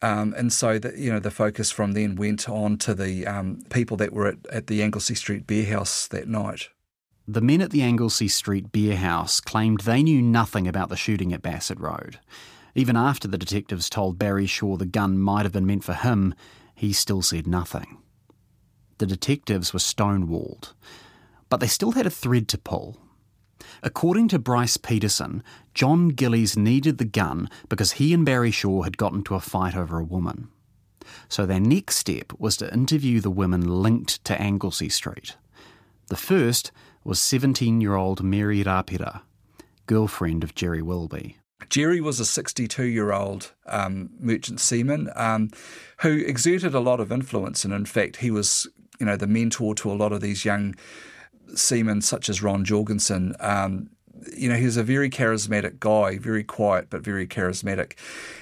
Um, 0.00 0.34
and 0.36 0.52
so, 0.52 0.78
the, 0.78 0.92
you 0.96 1.12
know, 1.12 1.20
the 1.20 1.30
focus 1.30 1.70
from 1.70 1.92
then 1.92 2.16
went 2.16 2.48
on 2.48 2.76
to 2.78 2.94
the 2.94 3.26
um, 3.26 3.62
people 3.70 3.96
that 3.98 4.12
were 4.12 4.26
at, 4.26 4.46
at 4.50 4.66
the 4.66 4.82
Anglesey 4.82 5.14
Street 5.14 5.46
Beer 5.46 5.66
House 5.66 6.08
that 6.08 6.26
night. 6.26 6.70
The 7.26 7.40
men 7.40 7.60
at 7.60 7.70
the 7.70 7.82
Anglesey 7.82 8.26
Street 8.26 8.72
beer 8.72 8.96
house 8.96 9.38
claimed 9.38 9.80
they 9.80 10.02
knew 10.02 10.20
nothing 10.20 10.66
about 10.66 10.88
the 10.88 10.96
shooting 10.96 11.32
at 11.32 11.40
Bassett 11.40 11.78
Road. 11.78 12.18
Even 12.74 12.96
after 12.96 13.28
the 13.28 13.38
detectives 13.38 13.88
told 13.88 14.18
Barry 14.18 14.46
Shaw 14.46 14.76
the 14.76 14.86
gun 14.86 15.20
might 15.20 15.44
have 15.44 15.52
been 15.52 15.66
meant 15.66 15.84
for 15.84 15.94
him, 15.94 16.34
he 16.74 16.92
still 16.92 17.22
said 17.22 17.46
nothing. 17.46 17.98
The 18.98 19.06
detectives 19.06 19.72
were 19.72 19.78
stonewalled, 19.78 20.74
but 21.48 21.60
they 21.60 21.68
still 21.68 21.92
had 21.92 22.06
a 22.06 22.10
thread 22.10 22.48
to 22.48 22.58
pull. 22.58 22.98
According 23.82 24.28
to 24.28 24.38
Bryce 24.38 24.76
Peterson, 24.76 25.42
John 25.74 26.08
Gillies 26.08 26.56
needed 26.56 26.98
the 26.98 27.04
gun 27.04 27.48
because 27.68 27.92
he 27.92 28.12
and 28.14 28.24
Barry 28.24 28.50
Shaw 28.50 28.82
had 28.82 28.98
gotten 28.98 29.18
into 29.18 29.34
a 29.34 29.40
fight 29.40 29.76
over 29.76 29.98
a 29.98 30.04
woman. 30.04 30.48
So 31.28 31.46
their 31.46 31.60
next 31.60 31.96
step 31.96 32.32
was 32.38 32.56
to 32.58 32.72
interview 32.72 33.20
the 33.20 33.30
women 33.30 33.82
linked 33.82 34.24
to 34.24 34.40
Anglesey 34.40 34.88
Street. 34.88 35.36
The 36.08 36.16
first 36.16 36.72
was 37.04 37.20
17 37.20 37.80
year 37.80 37.94
old 37.94 38.22
Mary 38.22 38.62
Rapira, 38.62 39.22
girlfriend 39.86 40.44
of 40.44 40.54
Jerry 40.54 40.82
Wilby. 40.82 41.38
Jerry 41.68 42.00
was 42.00 42.20
a 42.20 42.24
62 42.24 42.84
year 42.84 43.12
old 43.12 43.52
um, 43.66 44.10
merchant 44.18 44.60
seaman 44.60 45.10
um, 45.16 45.50
who 46.00 46.18
exerted 46.18 46.74
a 46.74 46.80
lot 46.80 47.00
of 47.00 47.10
influence, 47.10 47.64
and 47.64 47.72
in 47.72 47.86
fact, 47.86 48.16
he 48.16 48.30
was, 48.30 48.68
you 49.00 49.06
know, 49.06 49.16
the 49.16 49.26
mentor 49.26 49.74
to 49.76 49.90
a 49.90 49.94
lot 49.94 50.12
of 50.12 50.20
these 50.20 50.44
young 50.44 50.74
seamen 51.54 52.02
such 52.02 52.28
as 52.28 52.42
Ron 52.42 52.64
Jorgensen. 52.64 53.34
Um, 53.40 53.90
you 54.36 54.48
know, 54.48 54.54
he 54.54 54.64
was 54.64 54.76
a 54.76 54.84
very 54.84 55.10
charismatic 55.10 55.80
guy, 55.80 56.18
very 56.18 56.44
quiet 56.44 56.88
but 56.90 57.02
very 57.02 57.26
charismatic, 57.26 57.94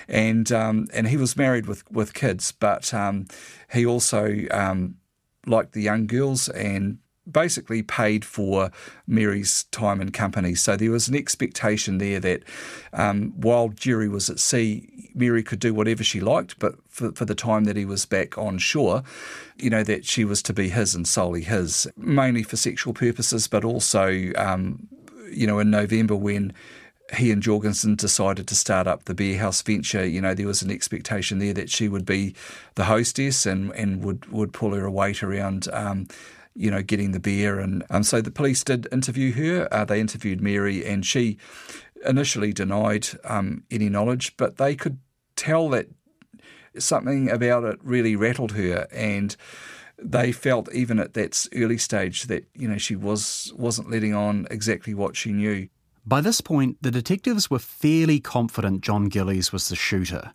and 0.08 0.50
um, 0.52 0.88
and 0.92 1.08
he 1.08 1.16
was 1.16 1.36
married 1.36 1.66
with 1.66 1.90
with 1.90 2.14
kids, 2.14 2.52
but 2.52 2.92
um, 2.92 3.26
he 3.72 3.86
also 3.86 4.36
um, 4.50 4.96
liked 5.46 5.72
the 5.72 5.82
young 5.82 6.06
girls 6.06 6.48
and 6.50 6.98
basically 7.32 7.82
paid 7.82 8.24
for 8.24 8.70
Mary's 9.06 9.64
time 9.64 10.00
and 10.00 10.12
company. 10.12 10.54
So 10.54 10.76
there 10.76 10.90
was 10.90 11.08
an 11.08 11.14
expectation 11.14 11.98
there 11.98 12.20
that 12.20 12.42
um, 12.92 13.32
while 13.36 13.68
Jerry 13.68 14.08
was 14.08 14.28
at 14.30 14.38
sea, 14.38 14.88
Mary 15.14 15.42
could 15.42 15.58
do 15.58 15.74
whatever 15.74 16.04
she 16.04 16.20
liked, 16.20 16.58
but 16.58 16.74
for, 16.88 17.12
for 17.12 17.24
the 17.24 17.34
time 17.34 17.64
that 17.64 17.76
he 17.76 17.84
was 17.84 18.06
back 18.06 18.38
on 18.38 18.58
shore, 18.58 19.02
you 19.56 19.70
know, 19.70 19.82
that 19.82 20.04
she 20.04 20.24
was 20.24 20.42
to 20.42 20.52
be 20.52 20.68
his 20.68 20.94
and 20.94 21.06
solely 21.06 21.42
his, 21.42 21.86
mainly 21.96 22.42
for 22.42 22.56
sexual 22.56 22.92
purposes, 22.92 23.48
but 23.48 23.64
also, 23.64 24.32
um, 24.36 24.88
you 25.30 25.46
know, 25.46 25.58
in 25.58 25.70
November 25.70 26.16
when 26.16 26.52
he 27.16 27.32
and 27.32 27.42
Jorgensen 27.42 27.96
decided 27.96 28.46
to 28.48 28.54
start 28.54 28.86
up 28.86 29.04
the 29.04 29.14
beer 29.14 29.38
house 29.38 29.62
venture, 29.62 30.04
you 30.04 30.20
know, 30.20 30.34
there 30.34 30.46
was 30.46 30.62
an 30.62 30.70
expectation 30.70 31.38
there 31.38 31.52
that 31.54 31.70
she 31.70 31.88
would 31.88 32.06
be 32.06 32.34
the 32.76 32.84
hostess 32.84 33.46
and, 33.46 33.72
and 33.72 34.04
would, 34.04 34.26
would 34.30 34.52
pull 34.52 34.74
her 34.74 34.88
weight 34.88 35.22
around 35.22 35.68
um, 35.72 36.06
you 36.54 36.70
know, 36.70 36.82
getting 36.82 37.12
the 37.12 37.20
beer. 37.20 37.58
And 37.58 37.84
um, 37.90 38.02
so 38.02 38.20
the 38.20 38.30
police 38.30 38.64
did 38.64 38.88
interview 38.92 39.32
her. 39.32 39.68
Uh, 39.72 39.84
they 39.84 40.00
interviewed 40.00 40.40
Mary, 40.40 40.84
and 40.84 41.04
she 41.04 41.38
initially 42.04 42.52
denied 42.52 43.08
um, 43.24 43.64
any 43.70 43.88
knowledge, 43.88 44.36
but 44.36 44.56
they 44.56 44.74
could 44.74 44.98
tell 45.36 45.68
that 45.70 45.88
something 46.78 47.30
about 47.30 47.64
it 47.64 47.78
really 47.82 48.16
rattled 48.16 48.52
her. 48.52 48.86
And 48.92 49.36
they 50.02 50.32
felt 50.32 50.72
even 50.72 50.98
at 50.98 51.14
that 51.14 51.46
early 51.54 51.78
stage 51.78 52.24
that 52.24 52.46
you 52.54 52.68
know 52.68 52.78
she 52.78 52.96
was 52.96 53.52
wasn't 53.56 53.90
letting 53.90 54.14
on 54.14 54.46
exactly 54.50 54.94
what 54.94 55.16
she 55.16 55.32
knew. 55.32 55.68
By 56.06 56.20
this 56.20 56.40
point, 56.40 56.78
the 56.80 56.90
detectives 56.90 57.50
were 57.50 57.58
fairly 57.58 58.20
confident 58.20 58.80
John 58.80 59.08
Gillies 59.08 59.52
was 59.52 59.68
the 59.68 59.76
shooter, 59.76 60.32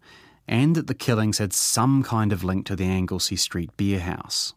and 0.48 0.76
that 0.76 0.88
the 0.88 0.94
killings 0.94 1.40
had 1.40 1.54
some 1.54 2.04
kind 2.04 2.32
of 2.32 2.44
link 2.44 2.66
to 2.68 2.76
the 2.76 2.86
Anglesey 2.86 3.36
Street 3.36 3.76
beer 3.76 4.00
house. 4.00 4.54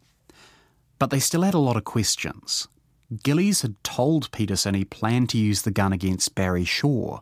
But 0.98 1.10
they 1.10 1.20
still 1.20 1.42
had 1.42 1.54
a 1.54 1.58
lot 1.58 1.76
of 1.76 1.84
questions. 1.84 2.68
Gillies 3.22 3.62
had 3.62 3.82
told 3.82 4.30
Peterson 4.32 4.74
he 4.74 4.84
planned 4.84 5.30
to 5.30 5.38
use 5.38 5.62
the 5.62 5.70
gun 5.70 5.92
against 5.92 6.34
Barry 6.34 6.64
Shaw, 6.64 7.20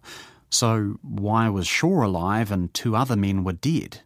so 0.50 0.98
why 1.02 1.48
was 1.48 1.66
Shaw 1.66 2.04
alive 2.04 2.50
and 2.50 2.72
two 2.72 2.96
other 2.96 3.16
men 3.16 3.44
were 3.44 3.52
dead? 3.52 4.00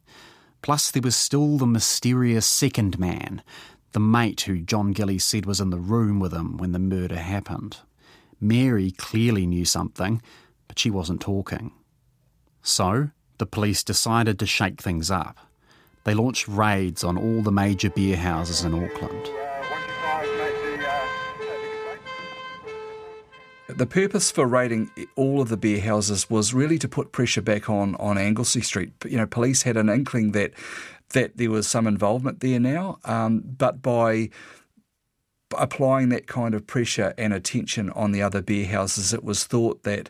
Plus, 0.62 0.90
there 0.90 1.02
was 1.02 1.16
still 1.16 1.56
the 1.56 1.66
mysterious 1.66 2.46
second 2.46 2.98
man, 2.98 3.42
the 3.92 4.00
mate 4.00 4.42
who 4.42 4.60
John 4.60 4.92
Gillies 4.92 5.24
said 5.24 5.46
was 5.46 5.60
in 5.60 5.70
the 5.70 5.78
room 5.78 6.20
with 6.20 6.32
him 6.32 6.58
when 6.58 6.72
the 6.72 6.78
murder 6.78 7.16
happened. 7.16 7.78
Mary 8.40 8.90
clearly 8.90 9.46
knew 9.46 9.64
something, 9.64 10.22
but 10.68 10.78
she 10.78 10.90
wasn't 10.90 11.20
talking. 11.20 11.72
So, 12.62 13.10
the 13.38 13.46
police 13.46 13.82
decided 13.82 14.38
to 14.38 14.46
shake 14.46 14.80
things 14.80 15.10
up. 15.10 15.38
They 16.04 16.14
launched 16.14 16.48
raids 16.48 17.04
on 17.04 17.16
all 17.16 17.42
the 17.42 17.52
major 17.52 17.90
beer 17.90 18.16
houses 18.16 18.64
in 18.64 18.74
Auckland. 18.74 19.30
The 23.76 23.86
purpose 23.86 24.30
for 24.30 24.46
raiding 24.46 24.90
all 25.16 25.40
of 25.40 25.48
the 25.48 25.56
beer 25.56 25.80
houses 25.80 26.28
was 26.28 26.54
really 26.54 26.78
to 26.78 26.88
put 26.88 27.12
pressure 27.12 27.42
back 27.42 27.68
on 27.68 27.94
on 27.96 28.18
Anglesey 28.18 28.60
Street. 28.60 28.92
You 29.04 29.16
know, 29.18 29.26
police 29.26 29.62
had 29.62 29.76
an 29.76 29.88
inkling 29.88 30.32
that 30.32 30.52
that 31.10 31.36
there 31.36 31.50
was 31.50 31.66
some 31.66 31.86
involvement 31.86 32.40
there 32.40 32.60
now, 32.60 32.98
um, 33.04 33.40
but 33.40 33.82
by 33.82 34.30
applying 35.58 36.08
that 36.10 36.26
kind 36.26 36.54
of 36.54 36.66
pressure 36.66 37.12
and 37.18 37.32
attention 37.32 37.90
on 37.90 38.12
the 38.12 38.22
other 38.22 38.40
beer 38.40 38.66
houses, 38.66 39.12
it 39.12 39.24
was 39.24 39.44
thought 39.44 39.82
that 39.82 40.08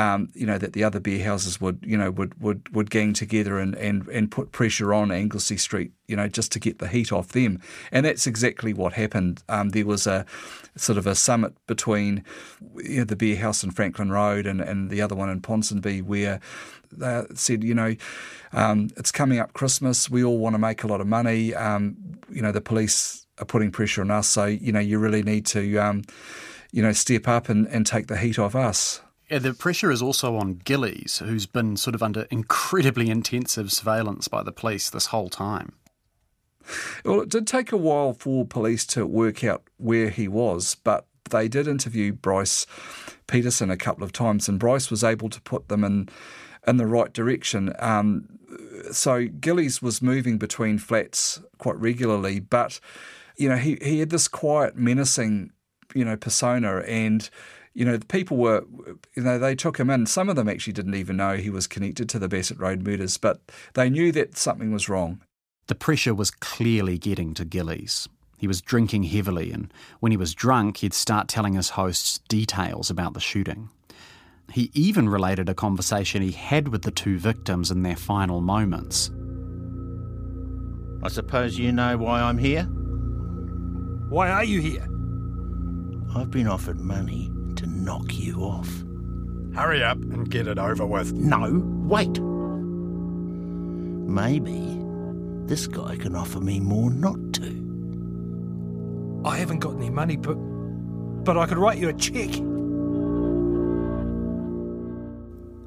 um, 0.00 0.30
you 0.32 0.46
know 0.46 0.56
that 0.56 0.72
the 0.72 0.82
other 0.82 0.98
beer 0.98 1.22
houses 1.22 1.60
would 1.60 1.78
you 1.82 1.96
know 1.96 2.10
would 2.10 2.40
would, 2.40 2.74
would 2.74 2.88
gang 2.88 3.12
together 3.12 3.58
and, 3.58 3.74
and 3.74 4.08
and 4.08 4.30
put 4.30 4.50
pressure 4.50 4.94
on 4.94 5.10
Anglesey 5.10 5.58
Street 5.58 5.92
you 6.06 6.16
know 6.16 6.26
just 6.26 6.50
to 6.52 6.58
get 6.58 6.78
the 6.78 6.88
heat 6.88 7.12
off 7.12 7.28
them. 7.28 7.60
And 7.92 8.06
that's 8.06 8.26
exactly 8.26 8.72
what 8.72 8.94
happened. 8.94 9.42
Um, 9.50 9.70
there 9.70 9.84
was 9.84 10.06
a 10.06 10.24
sort 10.74 10.96
of 10.96 11.06
a 11.06 11.14
summit 11.14 11.52
between 11.66 12.24
you 12.76 13.00
know, 13.00 13.04
the 13.04 13.16
beer 13.16 13.36
house 13.36 13.62
in 13.62 13.72
Franklin 13.72 14.10
Road 14.10 14.46
and, 14.46 14.62
and 14.62 14.88
the 14.88 15.02
other 15.02 15.14
one 15.14 15.28
in 15.28 15.42
Ponsonby 15.42 16.02
where 16.02 16.40
they 16.90 17.24
said 17.34 17.62
you 17.62 17.74
know 17.74 17.94
um, 18.54 18.88
it's 18.96 19.12
coming 19.12 19.38
up 19.38 19.52
Christmas. 19.52 20.08
We 20.08 20.24
all 20.24 20.38
want 20.38 20.54
to 20.54 20.58
make 20.58 20.82
a 20.82 20.86
lot 20.86 21.02
of 21.02 21.06
money. 21.06 21.54
Um, 21.54 21.96
you 22.30 22.40
know 22.40 22.52
the 22.52 22.62
police 22.62 23.26
are 23.38 23.44
putting 23.44 23.70
pressure 23.70 24.00
on 24.00 24.10
us. 24.10 24.28
So 24.28 24.46
you 24.46 24.72
know 24.72 24.80
you 24.80 24.98
really 24.98 25.22
need 25.22 25.44
to 25.46 25.76
um, 25.76 26.04
you 26.72 26.82
know 26.82 26.92
step 26.92 27.28
up 27.28 27.50
and, 27.50 27.66
and 27.66 27.86
take 27.86 28.06
the 28.06 28.16
heat 28.16 28.38
off 28.38 28.54
us. 28.54 29.02
The 29.30 29.54
pressure 29.54 29.92
is 29.92 30.02
also 30.02 30.36
on 30.36 30.60
Gillies, 30.64 31.22
who's 31.24 31.46
been 31.46 31.76
sort 31.76 31.94
of 31.94 32.02
under 32.02 32.26
incredibly 32.30 33.10
intensive 33.10 33.70
surveillance 33.72 34.26
by 34.26 34.42
the 34.42 34.50
police 34.50 34.90
this 34.90 35.06
whole 35.06 35.28
time. 35.28 35.74
Well, 37.04 37.20
it 37.20 37.28
did 37.28 37.46
take 37.46 37.70
a 37.70 37.76
while 37.76 38.12
for 38.12 38.44
police 38.44 38.84
to 38.86 39.06
work 39.06 39.44
out 39.44 39.62
where 39.76 40.10
he 40.10 40.26
was, 40.26 40.74
but 40.74 41.06
they 41.30 41.48
did 41.48 41.68
interview 41.68 42.12
Bryce 42.12 42.66
Peterson 43.28 43.70
a 43.70 43.76
couple 43.76 44.02
of 44.02 44.12
times, 44.12 44.48
and 44.48 44.58
Bryce 44.58 44.90
was 44.90 45.04
able 45.04 45.28
to 45.30 45.40
put 45.40 45.68
them 45.68 45.84
in 45.84 46.08
in 46.66 46.76
the 46.76 46.86
right 46.86 47.12
direction. 47.12 47.72
Um, 47.78 48.28
so 48.92 49.26
Gillies 49.26 49.80
was 49.80 50.02
moving 50.02 50.36
between 50.38 50.78
flats 50.78 51.40
quite 51.58 51.76
regularly, 51.76 52.40
but 52.40 52.80
you 53.36 53.48
know 53.48 53.56
he 53.56 53.78
he 53.80 54.00
had 54.00 54.10
this 54.10 54.28
quiet, 54.28 54.76
menacing, 54.76 55.52
you 55.94 56.04
know, 56.04 56.16
persona, 56.16 56.78
and 56.80 57.30
you 57.74 57.84
know, 57.84 57.96
the 57.96 58.06
people 58.06 58.36
were, 58.36 58.64
you 59.14 59.22
know, 59.22 59.38
they 59.38 59.54
took 59.54 59.78
him 59.78 59.90
in. 59.90 60.06
Some 60.06 60.28
of 60.28 60.36
them 60.36 60.48
actually 60.48 60.72
didn't 60.72 60.94
even 60.94 61.16
know 61.16 61.36
he 61.36 61.50
was 61.50 61.66
connected 61.66 62.08
to 62.08 62.18
the 62.18 62.28
Bassett 62.28 62.58
Road 62.58 62.82
murders, 62.82 63.16
but 63.16 63.40
they 63.74 63.88
knew 63.88 64.10
that 64.12 64.36
something 64.36 64.72
was 64.72 64.88
wrong. 64.88 65.20
The 65.68 65.74
pressure 65.74 66.14
was 66.14 66.32
clearly 66.32 66.98
getting 66.98 67.32
to 67.34 67.44
Gillies. 67.44 68.08
He 68.36 68.48
was 68.48 68.60
drinking 68.60 69.04
heavily, 69.04 69.52
and 69.52 69.72
when 70.00 70.10
he 70.10 70.16
was 70.16 70.34
drunk, 70.34 70.78
he'd 70.78 70.94
start 70.94 71.28
telling 71.28 71.54
his 71.54 71.70
hosts 71.70 72.18
details 72.28 72.90
about 72.90 73.14
the 73.14 73.20
shooting. 73.20 73.68
He 74.50 74.70
even 74.74 75.08
related 75.08 75.48
a 75.48 75.54
conversation 75.54 76.22
he 76.22 76.32
had 76.32 76.68
with 76.68 76.82
the 76.82 76.90
two 76.90 77.18
victims 77.18 77.70
in 77.70 77.82
their 77.82 77.96
final 77.96 78.40
moments. 78.40 79.12
I 81.04 81.08
suppose 81.08 81.56
you 81.56 81.70
know 81.70 81.96
why 81.98 82.20
I'm 82.20 82.38
here? 82.38 82.64
Why 84.08 84.30
are 84.30 84.44
you 84.44 84.60
here? 84.60 84.88
I've 86.16 86.32
been 86.32 86.48
offered 86.48 86.80
money 86.80 87.30
to 87.56 87.66
knock 87.66 88.18
you 88.18 88.36
off. 88.40 88.68
Hurry 89.54 89.82
up 89.82 89.98
and 89.98 90.30
get 90.30 90.46
it 90.46 90.58
over 90.58 90.86
with. 90.86 91.12
No, 91.12 91.62
wait. 91.86 92.20
Maybe 94.08 94.78
this 95.46 95.66
guy 95.66 95.96
can 95.96 96.14
offer 96.14 96.40
me 96.40 96.60
more 96.60 96.90
not 96.90 97.18
to. 97.34 99.22
I 99.24 99.36
haven't 99.36 99.58
got 99.58 99.74
any 99.74 99.90
money, 99.90 100.16
but 100.16 100.34
but 101.24 101.36
I 101.36 101.46
could 101.46 101.58
write 101.58 101.78
you 101.78 101.88
a 101.88 101.92
check. 101.92 102.30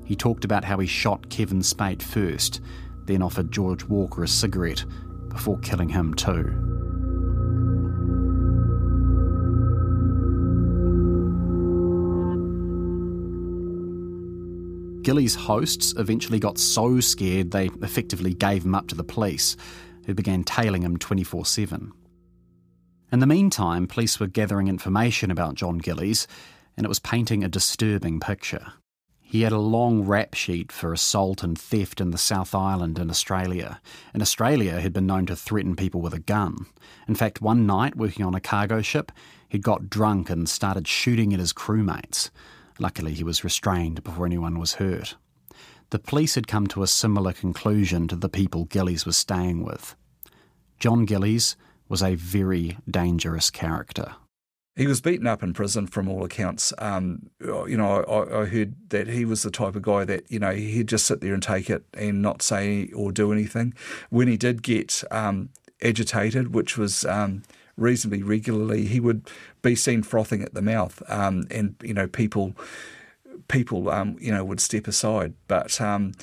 He 0.05 0.15
talked 0.15 0.45
about 0.45 0.63
how 0.63 0.79
he 0.79 0.87
shot 0.87 1.29
Kevin 1.29 1.61
Speight 1.61 2.01
first, 2.01 2.61
then 3.05 3.21
offered 3.21 3.51
George 3.51 3.83
Walker 3.85 4.23
a 4.23 4.27
cigarette 4.27 4.83
before 5.29 5.59
killing 5.59 5.89
him 5.89 6.13
too. 6.13 6.62
Gillies' 15.03 15.35
hosts 15.35 15.93
eventually 15.97 16.39
got 16.39 16.57
so 16.57 16.99
scared 16.99 17.51
they 17.51 17.67
effectively 17.81 18.33
gave 18.33 18.65
him 18.65 18.73
up 18.73 18.87
to 18.87 18.95
the 18.95 19.03
police, 19.03 19.57
who 20.05 20.13
began 20.13 20.43
tailing 20.43 20.81
him 20.81 20.97
24 20.97 21.45
7. 21.45 21.91
In 23.11 23.19
the 23.19 23.27
meantime, 23.27 23.85
police 23.85 24.19
were 24.19 24.27
gathering 24.27 24.67
information 24.67 25.29
about 25.29 25.55
John 25.55 25.77
Gillies, 25.77 26.25
and 26.75 26.85
it 26.85 26.89
was 26.89 26.99
painting 26.99 27.43
a 27.43 27.49
disturbing 27.49 28.19
picture. 28.19 28.73
He 29.19 29.41
had 29.41 29.51
a 29.51 29.57
long 29.57 30.03
rap 30.03 30.35
sheet 30.35 30.71
for 30.71 30.93
assault 30.93 31.43
and 31.43 31.57
theft 31.59 31.99
in 31.99 32.11
the 32.11 32.17
South 32.17 32.55
Island 32.55 32.99
in 32.99 33.09
Australia. 33.09 33.81
In 34.13 34.21
Australia, 34.21 34.79
he'd 34.79 34.93
been 34.93 35.07
known 35.07 35.25
to 35.25 35.35
threaten 35.35 35.75
people 35.75 36.01
with 36.01 36.13
a 36.13 36.19
gun. 36.19 36.67
In 37.07 37.15
fact, 37.15 37.41
one 37.41 37.65
night, 37.65 37.95
working 37.95 38.25
on 38.25 38.35
a 38.35 38.39
cargo 38.39 38.81
ship, 38.81 39.11
he'd 39.49 39.63
got 39.63 39.89
drunk 39.89 40.29
and 40.29 40.47
started 40.47 40.87
shooting 40.87 41.33
at 41.33 41.39
his 41.39 41.51
crewmates. 41.51 42.29
Luckily, 42.79 43.13
he 43.13 43.23
was 43.23 43.43
restrained 43.43 44.03
before 44.03 44.25
anyone 44.25 44.59
was 44.59 44.75
hurt. 44.75 45.15
The 45.91 45.99
police 45.99 46.35
had 46.35 46.47
come 46.47 46.67
to 46.67 46.83
a 46.83 46.87
similar 46.87 47.33
conclusion 47.33 48.07
to 48.07 48.15
the 48.15 48.29
people 48.29 48.65
Gillies 48.65 49.05
was 49.05 49.15
staying 49.15 49.63
with. 49.63 49.95
John 50.79 51.05
Gillies 51.05 51.55
was 51.87 52.01
a 52.01 52.15
very 52.15 52.77
dangerous 52.89 53.49
character. 53.49 54.15
He 54.75 54.87
was 54.87 55.01
beaten 55.01 55.27
up 55.27 55.43
in 55.43 55.53
prison 55.53 55.85
from 55.85 56.09
all 56.09 56.25
accounts. 56.25 56.73
Um, 56.79 57.29
you 57.39 57.77
know, 57.77 58.03
I, 58.03 58.41
I, 58.41 58.45
heard 58.45 58.73
that 58.89 59.07
he 59.07 59.23
was 59.23 59.43
the 59.43 59.51
type 59.51 59.75
of 59.75 59.83
guy 59.83 60.03
that, 60.05 60.31
you 60.31 60.39
know, 60.39 60.51
he'd 60.51 60.87
just 60.87 61.05
sit 61.05 61.21
there 61.21 61.35
and 61.35 61.43
take 61.43 61.69
it 61.69 61.83
and 61.93 62.23
not 62.23 62.41
say 62.41 62.89
or 62.95 63.11
do 63.11 63.31
anything. 63.31 63.75
When 64.09 64.27
he 64.27 64.35
did 64.35 64.63
get 64.63 65.03
um, 65.11 65.49
agitated, 65.83 66.55
which 66.55 66.75
was 66.75 67.05
um, 67.05 67.43
reasonably 67.77 68.23
regularly, 68.23 68.85
he 68.85 68.99
would 68.99 69.29
be 69.61 69.75
seen 69.75 70.03
frothing 70.03 70.41
at 70.41 70.53
the 70.53 70.61
mouth, 70.61 71.01
um, 71.07 71.47
and 71.49 71.75
you 71.83 71.93
know 71.93 72.07
people 72.07 72.53
people 73.47 73.89
um, 73.89 74.17
you 74.19 74.31
know 74.31 74.43
would 74.43 74.59
step 74.59 74.87
aside, 74.87 75.33
but. 75.47 75.79
Um, 75.81 76.13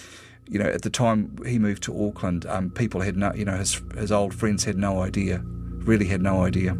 you 0.48 0.58
know, 0.58 0.66
at 0.66 0.82
the 0.82 0.90
time 0.90 1.38
he 1.46 1.60
moved 1.60 1.84
to 1.84 2.06
Auckland, 2.06 2.44
um, 2.46 2.70
people 2.70 3.02
had 3.02 3.16
no, 3.16 3.32
you 3.34 3.44
know, 3.44 3.56
his 3.56 3.80
his 3.96 4.10
old 4.10 4.34
friends 4.34 4.64
had 4.64 4.76
no 4.76 5.00
idea, 5.00 5.42
really 5.44 6.06
had 6.06 6.20
no 6.20 6.44
idea. 6.44 6.76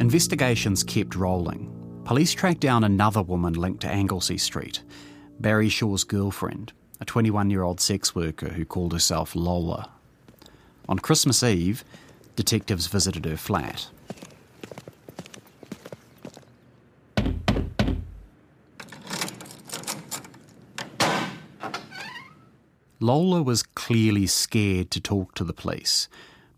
Investigations 0.00 0.82
kept 0.82 1.14
rolling. 1.14 1.70
Police 2.04 2.32
tracked 2.32 2.60
down 2.60 2.84
another 2.84 3.22
woman 3.22 3.54
linked 3.54 3.82
to 3.82 3.88
Anglesea 3.88 4.38
Street, 4.38 4.82
Barry 5.40 5.70
Shaw's 5.70 6.04
girlfriend, 6.04 6.74
a 7.00 7.06
21 7.06 7.48
year 7.48 7.62
old 7.62 7.80
sex 7.80 8.14
worker 8.14 8.50
who 8.50 8.66
called 8.66 8.92
herself 8.92 9.34
Lola. 9.34 9.88
On 10.86 10.98
Christmas 10.98 11.42
Eve, 11.42 11.82
detectives 12.36 12.88
visited 12.88 13.24
her 13.24 13.38
flat. 13.38 13.88
Lola 23.02 23.42
was 23.42 23.62
clearly 23.62 24.26
scared 24.26 24.90
to 24.90 25.00
talk 25.00 25.34
to 25.36 25.44
the 25.44 25.54
police. 25.54 26.06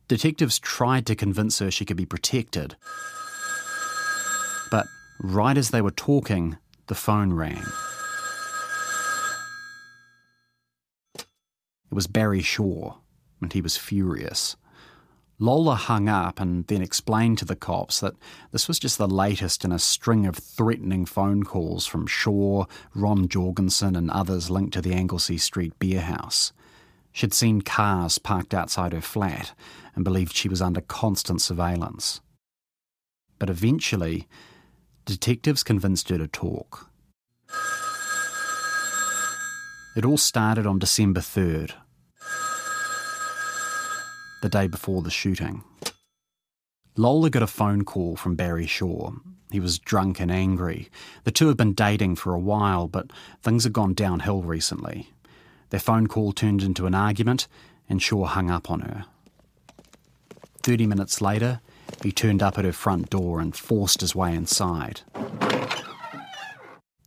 Detectives 0.09 0.59
tried 0.59 1.07
to 1.07 1.15
convince 1.15 1.61
her 1.61 1.71
she 1.71 1.85
could 1.85 1.97
be 1.97 2.05
protected. 2.05 2.75
But 4.73 4.89
right 5.21 5.57
as 5.57 5.71
they 5.71 5.81
were 5.81 5.93
talking, 5.93 6.57
the 6.89 6.97
phone 6.97 7.33
rang. 7.33 7.63
It 11.93 11.95
was 11.95 12.07
Barry 12.07 12.41
Shaw, 12.41 12.95
and 13.43 13.53
he 13.53 13.61
was 13.61 13.77
furious. 13.77 14.57
Lola 15.39 15.75
hung 15.75 16.09
up 16.09 16.41
and 16.41 16.67
then 16.67 16.81
explained 16.81 17.37
to 17.37 17.45
the 17.45 17.55
cops 17.55 18.01
that 18.01 18.15
this 18.51 18.67
was 18.67 18.79
just 18.79 18.97
the 18.97 19.07
latest 19.07 19.63
in 19.63 19.73
a 19.73 19.79
string 19.79 20.25
of 20.25 20.37
threatening 20.37 21.05
phone 21.05 21.43
calls 21.43 21.87
from 21.87 22.07
Shaw, 22.07 22.65
Ron 22.95 23.29
Jorgensen, 23.29 23.95
and 23.95 24.11
others 24.11 24.49
linked 24.49 24.73
to 24.73 24.81
the 24.81 24.95
Anglesea 24.95 25.37
Street 25.37 25.79
beer 25.79 26.01
house. 26.01 26.55
She'd 27.13 27.35
seen 27.35 27.61
cars 27.61 28.17
parked 28.17 28.55
outside 28.55 28.95
her 28.95 29.03
flat 29.03 29.53
and 29.95 30.03
believed 30.03 30.35
she 30.35 30.49
was 30.49 30.63
under 30.63 30.81
constant 30.81 31.43
surveillance. 31.43 32.23
But 33.39 33.51
eventually, 33.51 34.29
detectives 35.05 35.63
convinced 35.63 36.09
her 36.09 36.17
to 36.17 36.27
talk. 36.27 36.91
It 39.95 40.07
all 40.07 40.17
started 40.17 40.67
on 40.67 40.79
December 40.79 41.21
3rd, 41.21 41.75
the 44.43 44.49
day 44.49 44.67
before 44.67 45.01
the 45.01 45.11
shooting. 45.11 45.65
Lola 46.97 47.31
got 47.31 47.43
a 47.43 47.47
phone 47.47 47.85
call 47.85 48.17
from 48.17 48.35
Barry 48.35 48.67
Shaw. 48.67 49.13
He 49.51 49.61
was 49.61 49.79
drunk 49.79 50.21
and 50.21 50.31
angry. 50.31 50.91
The 51.25 51.31
two 51.31 51.49
had 51.49 51.57
been 51.57 51.73
dating 51.73 52.17
for 52.17 52.35
a 52.35 52.39
while, 52.39 52.87
but 52.89 53.11
things 53.43 53.65
had 53.65 53.73
gone 53.73 53.95
downhill 53.95 54.43
recently. 54.43 55.11
Their 55.71 55.81
phone 55.81 56.07
call 56.07 56.33
turned 56.33 56.63
into 56.63 56.87
an 56.87 56.95
argument, 56.95 57.49
and 57.89 58.03
Shaw 58.03 58.27
hung 58.27 58.51
up 58.51 58.71
on 58.71 58.81
her. 58.81 59.07
Thirty 60.63 60.87
minutes 60.87 61.21
later, 61.21 61.61
he 62.03 62.13
turned 62.13 62.43
up 62.43 62.59
at 62.59 62.65
her 62.65 62.73
front 62.73 63.11
door 63.11 63.41
and 63.41 63.57
forced 63.57 64.01
his 64.01 64.15
way 64.15 64.35
inside. 64.35 65.01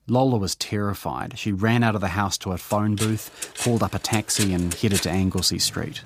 Lola 0.08 0.38
was 0.38 0.56
terrified. 0.56 1.38
She 1.38 1.52
ran 1.52 1.84
out 1.84 1.96
of 1.96 2.02
the 2.02 2.10
house 2.10 2.38
to 2.40 2.52
a 2.52 2.58
phone 2.58 2.96
booth, 2.96 3.54
called 3.58 3.84
up 3.84 3.94
a 3.94 4.00
taxi, 4.00 4.54
and 4.54 4.74
headed 4.74 5.02
to 5.04 5.10
Anglesea 5.10 5.60
Street. 5.60 6.02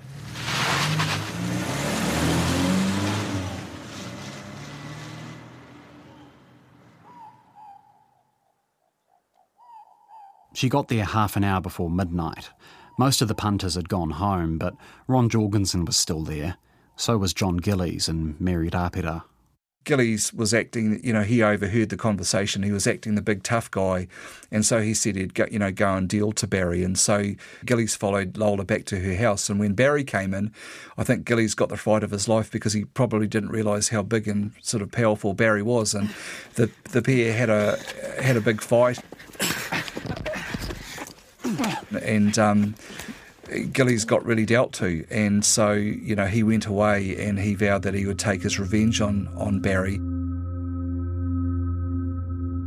She 10.60 10.67
got 10.67 10.89
there 10.89 11.06
half 11.06 11.38
an 11.38 11.45
hour 11.45 11.62
before 11.62 11.89
midnight. 11.89 12.50
Most 12.98 13.22
of 13.22 13.30
the 13.30 13.34
punters 13.34 13.76
had 13.76 13.88
gone 13.88 14.10
home, 14.10 14.58
but 14.58 14.76
Ron 15.08 15.30
Jorgensen 15.30 15.86
was 15.86 15.95
still 15.95 16.26
there. 16.26 16.58
So 16.98 17.17
was 17.17 17.34
John 17.34 17.56
Gillies 17.56 18.10
and 18.10 18.38
Mary 18.41 18.69
Rapira. 18.69 19.24
Gillies 19.86 20.34
was 20.34 20.54
acting, 20.54 21.00
you 21.02 21.13
know, 21.13 21.22
he 21.22 21.41
overheard 21.41 21.88
the 21.88 21.95
conversation. 21.95 22.63
He 22.63 22.74
was 22.74 22.88
acting 22.88 23.15
the 23.15 23.22
big 23.22 23.43
tough 23.43 23.72
guy. 23.72 24.10
And 24.52 24.65
so 24.65 24.82
he 24.82 24.93
said 24.93 25.15
he'd 25.15 25.34
go, 25.34 25.45
you 25.50 25.60
know, 25.60 25.72
go 25.72 25.93
and 25.93 26.10
deal 26.10 26.34
to 26.34 26.45
Barry. 26.45 26.84
And 26.84 27.00
so 27.00 27.36
Gillies 27.65 27.95
followed 27.95 28.36
Lola 28.36 28.65
back 28.65 28.84
to 28.88 29.00
her 29.00 29.15
house. 29.15 29.50
And 29.50 29.62
when 29.62 29.76
Barry 29.76 30.04
came 30.04 30.34
in, 30.34 30.52
I 30.98 31.06
think 31.06 31.24
Gillies 31.24 31.56
got 31.56 31.69
the 31.69 31.78
fright 31.78 32.04
of 32.04 32.12
his 32.12 32.28
life 32.28 32.52
because 32.52 32.74
he 32.74 32.84
probably 32.84 33.28
didn't 33.28 33.52
realise 33.52 33.88
how 33.88 34.02
big 34.02 34.28
and 34.28 34.52
sort 34.62 34.84
of 34.84 34.91
powerful 34.91 35.34
Barry 35.34 35.63
was. 35.63 35.93
And 35.93 36.13
the, 36.56 36.69
the 36.91 37.02
pair 37.02 37.32
had 37.32 37.50
a, 37.50 37.80
had 38.22 38.36
a 38.36 38.41
big 38.41 38.60
fight 38.60 39.00
and 42.02 42.38
um, 42.38 42.76
Gillies 43.72 44.06
got 44.06 44.26
really 44.26 44.45
dealt 44.45 44.74
to, 44.74 45.06
and 45.10 45.43
so 45.43 45.74
you 45.74 46.15
know 46.15 46.26
he 46.26 46.43
went 46.43 46.65
away 46.65 47.15
and 47.17 47.39
he 47.39 47.56
vowed 47.56 47.84
that 47.84 47.93
he 47.93 48.06
would 48.06 48.19
take 48.19 48.43
his 48.43 48.60
revenge 48.60 49.02
on 49.02 49.28
on 49.36 49.60
Barry. 49.60 50.00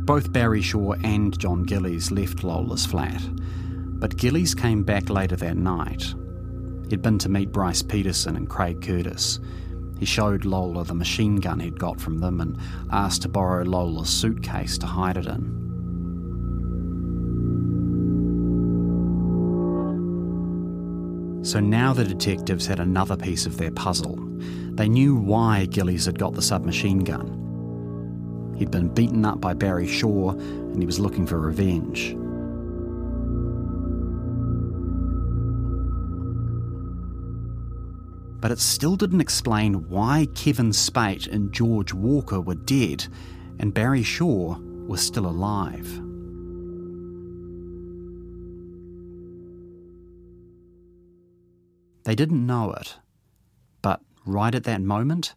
Both 0.05 0.33
Barry 0.33 0.61
Shaw 0.61 0.93
and 1.03 1.37
John 1.39 1.63
Gillies 1.63 2.11
left 2.11 2.43
Lola's 2.43 2.85
flat, 2.85 3.21
but 3.99 4.17
Gillies 4.17 4.53
came 4.53 4.83
back 4.83 5.09
later 5.09 5.37
that 5.37 5.55
night. 5.55 6.13
He'd 6.89 7.01
been 7.01 7.19
to 7.19 7.29
meet 7.29 7.53
Bryce 7.53 7.81
Peterson 7.81 8.35
and 8.35 8.49
Craig 8.49 8.81
Curtis. 8.81 9.39
He 9.99 10.05
showed 10.05 10.43
Lola 10.43 10.83
the 10.83 10.93
machine 10.93 11.37
gun 11.37 11.61
he'd 11.61 11.79
got 11.79 12.01
from 12.01 12.19
them 12.19 12.41
and 12.41 12.57
asked 12.91 13.21
to 13.21 13.29
borrow 13.29 13.63
Lola's 13.63 14.09
suitcase 14.09 14.77
to 14.79 14.85
hide 14.85 15.15
it 15.15 15.27
in. 15.27 15.62
So 21.43 21.59
now 21.59 21.91
the 21.91 22.05
detectives 22.05 22.65
had 22.65 22.79
another 22.79 23.17
piece 23.17 23.45
of 23.45 23.57
their 23.57 23.71
puzzle. 23.71 24.17
They 24.75 24.87
knew 24.87 25.15
why 25.15 25.65
Gillies 25.65 26.05
had 26.05 26.17
got 26.17 26.33
the 26.33 26.41
submachine 26.41 26.99
gun. 26.99 28.55
He'd 28.57 28.71
been 28.71 28.93
beaten 28.93 29.25
up 29.25 29.41
by 29.41 29.53
Barry 29.53 29.85
Shaw 29.85 30.31
and 30.31 30.79
he 30.79 30.85
was 30.85 30.99
looking 30.99 31.27
for 31.27 31.39
revenge. 31.39 32.15
But 38.39 38.51
it 38.51 38.59
still 38.59 38.95
didn't 38.95 39.21
explain 39.21 39.89
why 39.89 40.27
Kevin 40.35 40.71
Speight 40.71 41.27
and 41.27 41.53
George 41.53 41.93
Walker 41.93 42.39
were 42.39 42.55
dead 42.55 43.05
and 43.59 43.73
Barry 43.73 44.03
Shaw 44.03 44.57
was 44.59 45.01
still 45.01 45.25
alive. 45.25 46.02
They 52.03 52.15
didn't 52.15 52.45
know 52.45 52.71
it, 52.73 52.95
but 53.81 54.01
right 54.25 54.53
at 54.53 54.65
that 54.65 54.81
moment, 54.81 55.35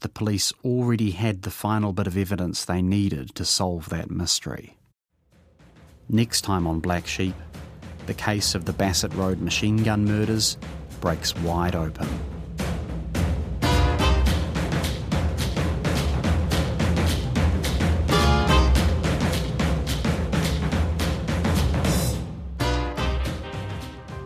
the 0.00 0.08
police 0.08 0.52
already 0.64 1.12
had 1.12 1.42
the 1.42 1.50
final 1.50 1.92
bit 1.92 2.06
of 2.06 2.16
evidence 2.16 2.64
they 2.64 2.82
needed 2.82 3.34
to 3.34 3.44
solve 3.44 3.88
that 3.88 4.10
mystery. 4.10 4.76
Next 6.08 6.42
time 6.42 6.66
on 6.66 6.80
Black 6.80 7.06
Sheep, 7.06 7.34
the 8.06 8.14
case 8.14 8.54
of 8.54 8.64
the 8.66 8.72
Bassett 8.72 9.14
Road 9.14 9.40
machine 9.40 9.78
gun 9.82 10.04
murders 10.04 10.58
breaks 11.00 11.34
wide 11.36 11.74
open. 11.74 12.06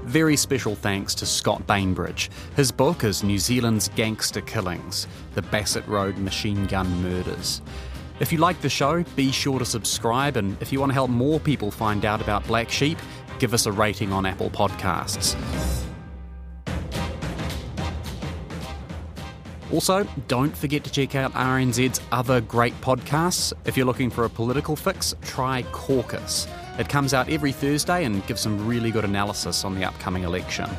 Very 0.09 0.39
special 0.39 0.75
thanks 0.75 1.15
to 1.17 1.27
Scott 1.27 1.67
Bainbridge. 1.67 2.31
His 2.57 2.73
book 2.73 3.05
is 3.05 3.23
New 3.23 3.39
Zealand's 3.39 3.91
Gangster 3.91 4.41
Killings 4.41 5.07
The 5.35 5.43
Bassett 5.43 5.87
Road 5.87 6.17
Machine 6.17 6.65
Gun 6.65 6.91
Murders. 7.03 7.61
If 8.19 8.33
you 8.33 8.39
like 8.39 8.59
the 8.63 8.71
show, 8.71 9.05
be 9.17 9.31
sure 9.31 9.59
to 9.59 9.67
subscribe, 9.67 10.39
and 10.39 10.57
if 10.63 10.73
you 10.73 10.81
want 10.81 10.89
to 10.89 10.95
help 10.95 11.11
more 11.11 11.39
people 11.39 11.71
find 11.71 12.07
out 12.07 12.23
about 12.23 12.47
Black 12.47 12.71
Sheep, 12.71 12.97
give 13.39 13.53
us 13.53 13.67
a 13.67 13.73
rating 13.73 14.11
on 14.11 14.25
Apple 14.25 14.49
Podcasts. 14.49 15.37
Also, 19.71 20.09
don't 20.27 20.57
forget 20.57 20.85
to 20.85 20.91
check 20.91 21.17
out 21.17 21.35
RNZ's 21.35 22.01
other 22.13 22.41
great 22.41 22.73
podcasts. 22.81 23.53
If 23.67 23.77
you're 23.77 23.85
looking 23.85 24.09
for 24.09 24.25
a 24.25 24.31
political 24.31 24.75
fix, 24.75 25.15
try 25.21 25.65
Caucus. 25.71 26.49
It 26.79 26.89
comes 26.89 27.13
out 27.13 27.29
every 27.29 27.51
Thursday 27.51 28.05
and 28.05 28.25
gives 28.29 28.41
some 28.41 28.65
really 28.65 28.93
good 28.93 29.05
analysis 29.05 29.65
on 29.65 29.75
the 29.75 29.85
upcoming 29.85 30.23
election. 30.23 30.71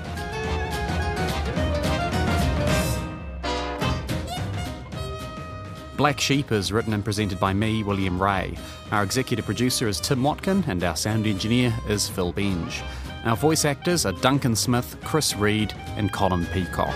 Black 5.98 6.22
Sheep 6.22 6.54
is 6.54 6.72
written 6.72 6.94
and 6.94 7.04
presented 7.04 7.38
by 7.42 7.52
me, 7.52 7.84
William 7.84 8.22
Ray. 8.22 8.58
Our 8.94 9.04
executive 9.04 9.44
producer 9.44 9.90
is 9.90 10.00
Tim 10.00 10.24
Watkin, 10.24 10.64
and 10.68 10.82
our 10.86 10.96
sound 10.96 11.28
engineer 11.28 11.74
is 11.90 12.08
Phil 12.08 12.32
Benge. 12.32 12.82
Our 13.26 13.36
voice 13.36 13.66
actors 13.66 14.06
are 14.06 14.14
Duncan 14.14 14.56
Smith, 14.56 14.96
Chris 15.04 15.36
Reed, 15.36 15.74
and 15.98 16.14
Colin 16.14 16.46
Peacock. 16.54 16.96